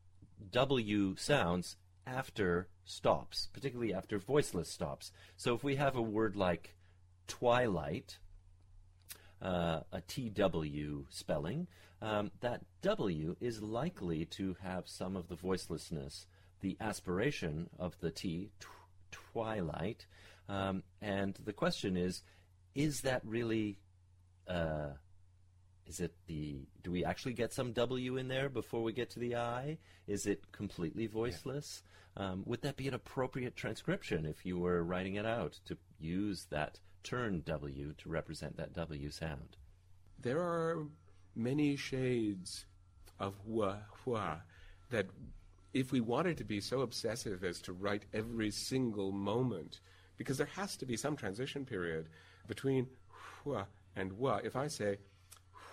[0.51, 1.77] W sounds
[2.07, 5.11] after stops, particularly after voiceless stops.
[5.35, 6.75] So if we have a word like
[7.27, 8.17] twilight,
[9.41, 11.67] uh, a TW spelling,
[12.01, 16.25] um, that W is likely to have some of the voicelessness,
[16.61, 18.67] the aspiration of the T, tw-
[19.11, 20.05] twilight.
[20.47, 22.23] Um, and the question is,
[22.73, 23.79] is that really,
[24.47, 24.91] uh,
[25.87, 29.19] is it the, do we actually get some W in there before we get to
[29.19, 29.77] the I?
[30.07, 31.81] Is it completely voiceless?
[32.17, 36.47] Um, would that be an appropriate transcription if you were writing it out to use
[36.49, 39.57] that turn W to represent that W sound?
[40.19, 40.87] There are
[41.35, 42.65] many shades
[43.19, 44.41] of hua hua
[44.89, 45.05] that
[45.73, 49.79] if we wanted to be so obsessive as to write every single moment,
[50.17, 52.07] because there has to be some transition period
[52.47, 52.87] between
[53.43, 54.39] hua and wa.
[54.43, 54.97] If I say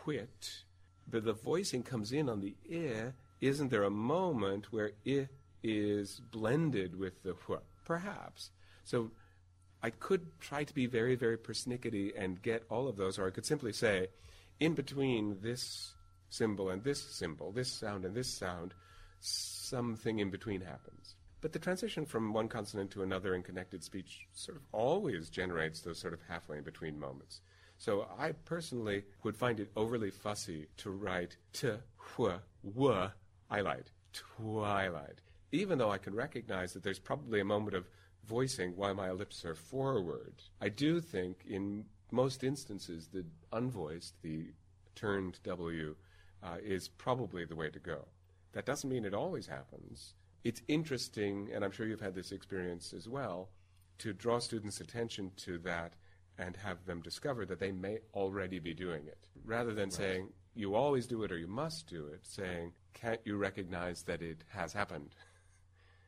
[0.05, 0.65] whit,
[1.09, 5.29] the, the voicing comes in on the i, isn't there a moment where i
[5.63, 7.61] is blended with the hua?
[7.85, 8.51] Perhaps.
[8.85, 9.11] So
[9.83, 13.31] I could try to be very, very persnickety and get all of those, or I
[13.31, 14.09] could simply say,
[14.61, 15.95] in between this
[16.29, 18.75] symbol and this symbol, this sound and this sound,
[19.21, 21.17] something in between happens.
[21.41, 25.81] But the transition from one consonant to another in connected speech sort of always generates
[25.81, 27.41] those sort of halfway in between moments.
[27.79, 31.73] So I personally would find it overly fussy to write t,
[32.17, 35.21] twilight, twilight.
[35.53, 37.89] Even though I can recognize that there's probably a moment of
[38.27, 44.47] voicing why my lips are forward, I do think in most instances the unvoiced, the
[44.95, 45.97] turned W,
[46.43, 48.07] uh, is probably the way to go.
[48.53, 50.15] That doesn't mean it always happens.
[50.45, 53.49] It's interesting, and I'm sure you've had this experience as well,
[53.99, 55.95] to draw students' attention to that
[56.39, 59.29] and have them discover that they may already be doing it.
[59.45, 63.37] Rather than saying, you always do it or you must do it, saying, can't you
[63.37, 65.15] recognize that it has happened?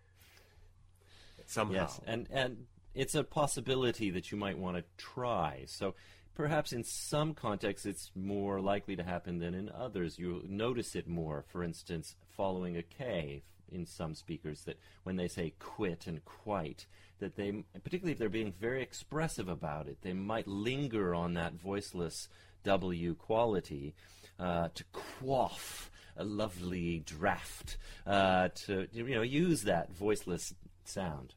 [1.46, 1.74] Somehow.
[1.74, 5.64] Yes, and and it's a possibility that you might want to try.
[5.66, 5.94] So
[6.34, 10.18] perhaps in some contexts it's more likely to happen than in others.
[10.18, 15.28] You notice it more, for instance, following a K in some speakers that when they
[15.28, 16.86] say quit and quite,
[17.18, 21.54] that they, particularly if they're being very expressive about it, they might linger on that
[21.54, 22.28] voiceless
[22.64, 23.94] W quality
[24.38, 30.54] uh, to quaff a lovely draft, uh, to you know use that voiceless
[30.84, 31.34] sound.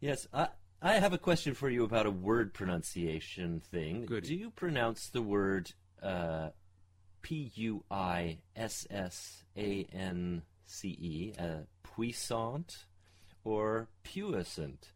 [0.00, 0.48] Yes, I,
[0.82, 4.06] I have a question for you about a word pronunciation thing.
[4.06, 4.28] Goody.
[4.28, 5.72] Do you pronounce the word
[6.02, 6.50] uh,
[7.22, 12.84] P U I S S A N C E, uh, puissant,
[13.44, 14.92] or puissant?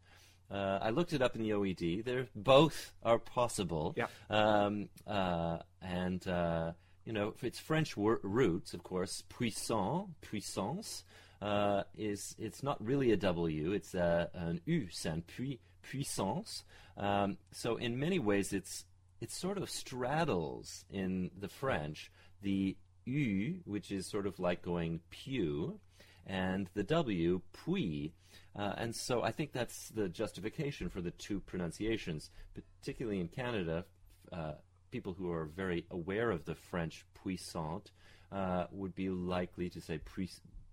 [0.51, 2.03] Uh, I looked it up in the OED.
[2.03, 3.95] They're both are possible.
[3.95, 4.07] Yeah.
[4.29, 6.71] Um, uh, and uh,
[7.05, 11.03] you know, if it's French wor- roots, of course, puissant, puissance,
[11.41, 13.71] uh, is it's not really a W.
[13.71, 16.63] It's a, an U sound, pui, puissance.
[16.97, 18.85] Um, so in many ways, it's
[19.21, 22.75] it sort of straddles in the French the
[23.05, 25.79] U, which is sort of like going pew,
[26.25, 28.11] and the W, puis.
[28.55, 33.85] Uh, and so I think that's the justification for the two pronunciations, particularly in Canada.
[34.31, 34.53] Uh,
[34.91, 37.91] people who are very aware of the French puissant
[38.31, 39.99] uh, would be likely to say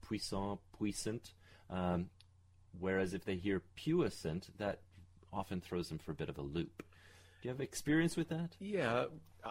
[0.03, 1.33] puissant, puissant.
[1.71, 2.11] Um,
[2.79, 4.81] whereas if they hear puissant, that
[5.33, 6.83] often throws them for a bit of a loop.
[7.43, 8.57] Do you have experience with that?
[8.59, 9.07] Yeah,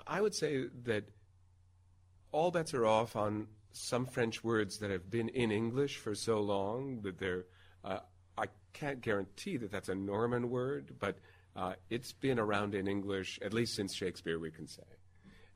[0.07, 1.05] I would say that
[2.31, 6.39] all bets are off on some French words that have been in English for so
[6.39, 7.45] long that they're.
[7.83, 7.99] Uh,
[8.37, 11.17] I can't guarantee that that's a Norman word, but
[11.55, 14.83] uh, it's been around in English at least since Shakespeare, we can say.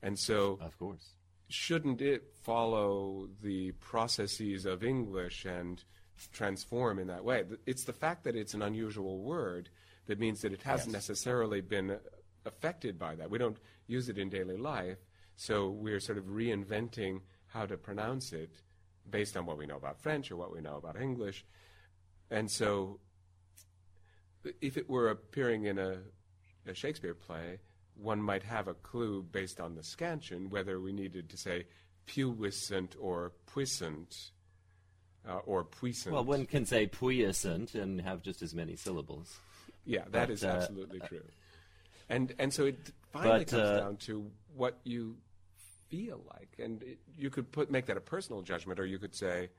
[0.02, 1.10] And so, Of course.
[1.50, 5.84] shouldn't it follow the processes of English and
[6.32, 7.44] transform in that way?
[7.66, 9.70] It's the fact that it's an unusual word
[10.06, 11.10] that means that it hasn't Yes.
[11.10, 12.00] necessarily been
[12.46, 13.30] affected by that.
[13.30, 13.58] We don't
[13.88, 15.00] use it in daily life,
[15.36, 18.62] so we're sort of reinventing how to pronounce it
[19.10, 21.46] based on what we know about French or what we know about English.
[22.32, 23.00] And so,
[24.62, 25.98] if it were appearing in a,
[26.68, 27.60] a Shakespeare play,
[27.96, 31.66] one might have a clue based on the scansion whether we needed to say
[32.06, 34.32] puissant or puissant
[35.28, 36.14] uh, or puissant.
[36.14, 39.38] Well, one can say puissant and have just as many syllables.
[39.86, 41.26] yeah, that but, is uh, absolutely true.
[42.10, 45.18] And and so it finally But, comes uh, down to what you
[45.90, 49.16] feel like, and it, you could put make that a personal judgment, or you could
[49.16, 49.50] say,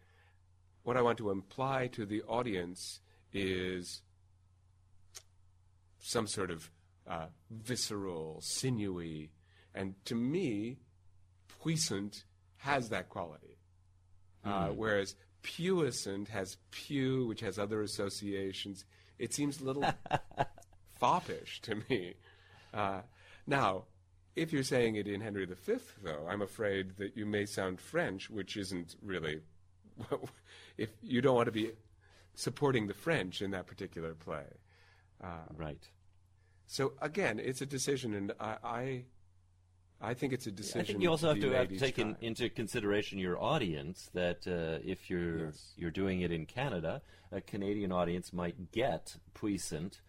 [0.83, 3.01] what I want to imply to the audience
[3.33, 4.03] is
[5.99, 6.71] some sort of
[7.09, 9.31] uh, visceral, sinewy,
[9.75, 10.79] and to me,
[11.61, 12.25] puissant
[12.59, 13.59] has that quality.
[14.43, 18.85] Uh, whereas puissant has pew, which has other associations.
[19.19, 19.85] It seems a little
[20.99, 22.15] foppish to me.
[22.73, 23.01] Uh,
[23.47, 23.85] now,
[24.37, 28.31] if you're saying it in Henry V, though, I'm afraid that you may sound French,
[28.31, 29.41] which isn't really.
[30.79, 31.73] if you don't want to be
[32.35, 34.47] supporting the French in that particular play.
[35.57, 35.89] right.
[36.67, 39.05] So again, it's a decision, and I, I,
[40.01, 40.81] I think it's a decision.
[40.81, 44.09] I think you also have to have take in, into consideration your audience.
[44.15, 45.73] That uh, if you're Yes.
[45.77, 47.03] you're doing it in Canada,
[47.33, 50.01] a Canadian audience might get puissant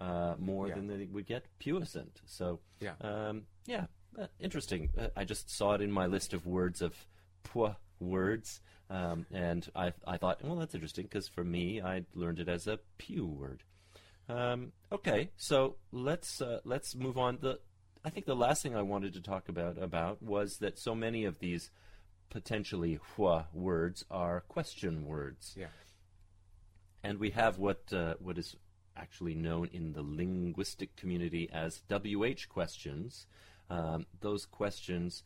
[0.00, 0.74] uh, more Yeah.
[0.76, 2.20] than they would get puissant.
[2.26, 2.94] So Yeah.
[3.00, 3.86] um, yeah,
[4.18, 4.90] uh, interesting.
[4.98, 7.06] Uh, I just saw it in my list of words of
[7.42, 12.40] poi words, um, and I I thought, well, that's interesting because for me, I learned
[12.40, 13.62] it as a pew word.
[14.28, 17.38] Um, okay, so let's uh, let's move on.
[17.40, 17.60] The
[18.04, 21.24] I think the last thing I wanted to talk about about was that so many
[21.26, 21.70] of these
[22.30, 25.66] potentially hua words are question words, Yeah.
[27.02, 28.56] and we have what uh, what is
[29.00, 33.26] actually known in the linguistic community as WH questions.
[33.68, 35.22] Um, those questions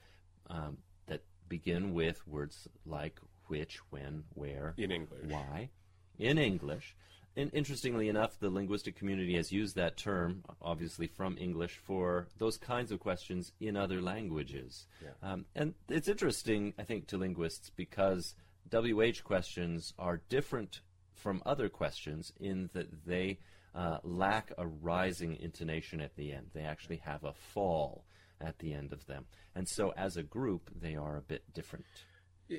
[0.49, 5.29] um, that begin with words like which, when, where, In English.
[5.29, 5.71] why,
[6.19, 6.97] in English.
[7.37, 12.57] And interestingly enough, the linguistic community has used that term, obviously from English, for those
[12.57, 14.87] kinds of questions in other languages.
[15.03, 15.33] Yeah.
[15.33, 18.35] Um, and it's interesting, I think, to linguists because
[18.73, 20.81] WH questions are different
[21.15, 23.39] from other questions in that they
[23.75, 26.51] uh, lack a rising intonation at the end.
[26.53, 28.05] They actually have a fall
[28.41, 29.27] at the end of them.
[29.55, 31.85] And so, as a group, they are a bit different.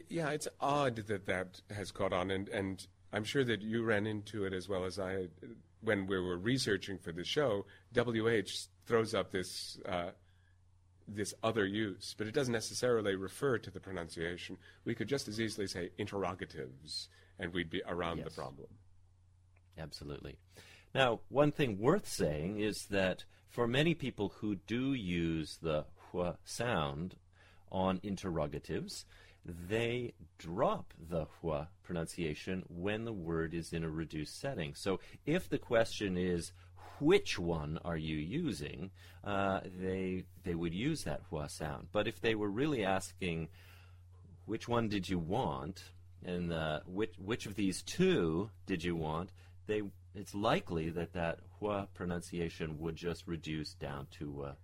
[0.10, 4.08] Yeah, it's odd that that has caught on, and, and I'm sure that you ran
[4.08, 5.28] into it as well as I.
[5.82, 8.50] When we were researching for the show, WH
[8.88, 10.10] throws up this uh,
[11.08, 14.58] this other use, but it doesn't necessarily refer to the pronunciation.
[14.86, 18.30] We could just as easily say interrogatives, and we'd be around Yes.
[18.30, 18.70] the problem.
[19.78, 20.38] Absolutely.
[20.96, 26.38] Now, one thing worth saying is that for many people who do use the hua
[26.46, 27.18] sound
[27.70, 29.04] on interrogatives,
[29.44, 34.74] they drop the hua pronunciation when the word is in a reduced setting.
[34.74, 36.54] So if the question is,
[37.02, 38.92] which one are you using?
[39.22, 41.90] Uh, they they would use that hua sound.
[41.92, 43.50] But if they were really asking,
[44.46, 45.84] which one did you want,
[46.24, 49.32] and uh, which which of these two did you want?
[49.68, 49.82] They
[50.14, 54.58] it's likely that that hua pronunciation would just reduce down to a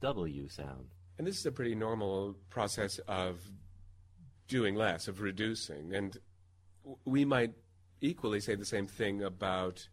[0.00, 0.94] w sound.
[1.18, 3.40] And this is a pretty normal process of
[4.46, 5.94] doing less, of reducing.
[5.94, 6.16] And
[7.04, 7.54] we might
[8.00, 9.88] equally say the same thing about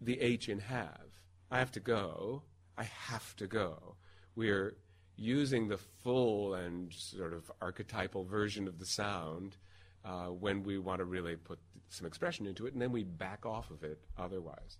[0.00, 1.06] the H in have.
[1.50, 2.42] I have to go.
[2.76, 3.96] I have to go.
[4.34, 4.76] We're
[5.16, 9.56] using the full and sort of archetypal version of the sound
[10.04, 11.58] uh, when we want to really put
[11.90, 14.78] some expression into it, and then we back off of it otherwise.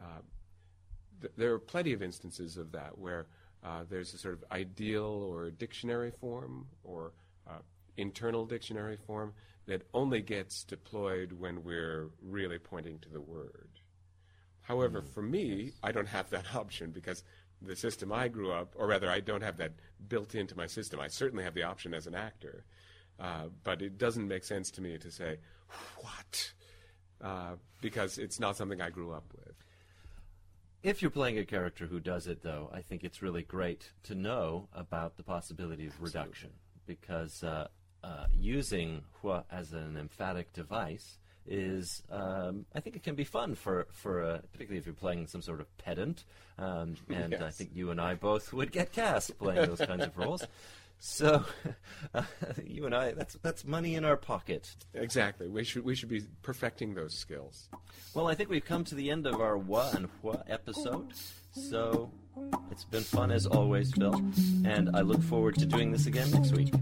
[0.00, 0.22] Uh,
[1.20, 3.26] th- there are plenty of instances of that where
[3.64, 7.12] uh, there's a sort of ideal or dictionary form or
[7.48, 7.58] uh,
[7.96, 9.32] internal dictionary form
[9.66, 13.68] that only gets deployed when we're really pointing to the word.
[14.60, 17.22] However, for me, I don't have that option because
[17.62, 19.72] the system I grew up, or rather, I don't have that
[20.08, 21.00] built into my system.
[21.00, 22.64] I certainly have the option as an actor,
[23.18, 25.38] uh, but it doesn't make sense to me to say,
[25.98, 26.52] what?
[27.20, 29.54] Uh, because it's not something I grew up with.
[30.82, 34.14] If you're playing a character who does it, though, I think it's really great to
[34.14, 36.50] know about the possibility of reduction
[36.86, 37.68] because uh,
[38.02, 43.54] uh, using hua as an emphatic device is, um, I think, it can be fun
[43.54, 46.24] for for uh, particularly if you're playing some sort of pedant,
[46.58, 50.16] um, and I think you and I both would get cast playing those kinds of
[50.16, 50.44] roles.
[51.06, 51.44] So,
[52.14, 52.22] uh,
[52.64, 54.74] you and I, that's that's money in our pocket.
[54.94, 55.46] Exactly.
[55.48, 57.68] We should we should be perfecting those skills.
[58.14, 61.12] Well, I think we've come to the end of our what and what episode.
[61.52, 62.10] So
[62.70, 64.14] it's been fun as always, Phil.
[64.64, 66.72] And I look forward to doing this again next week.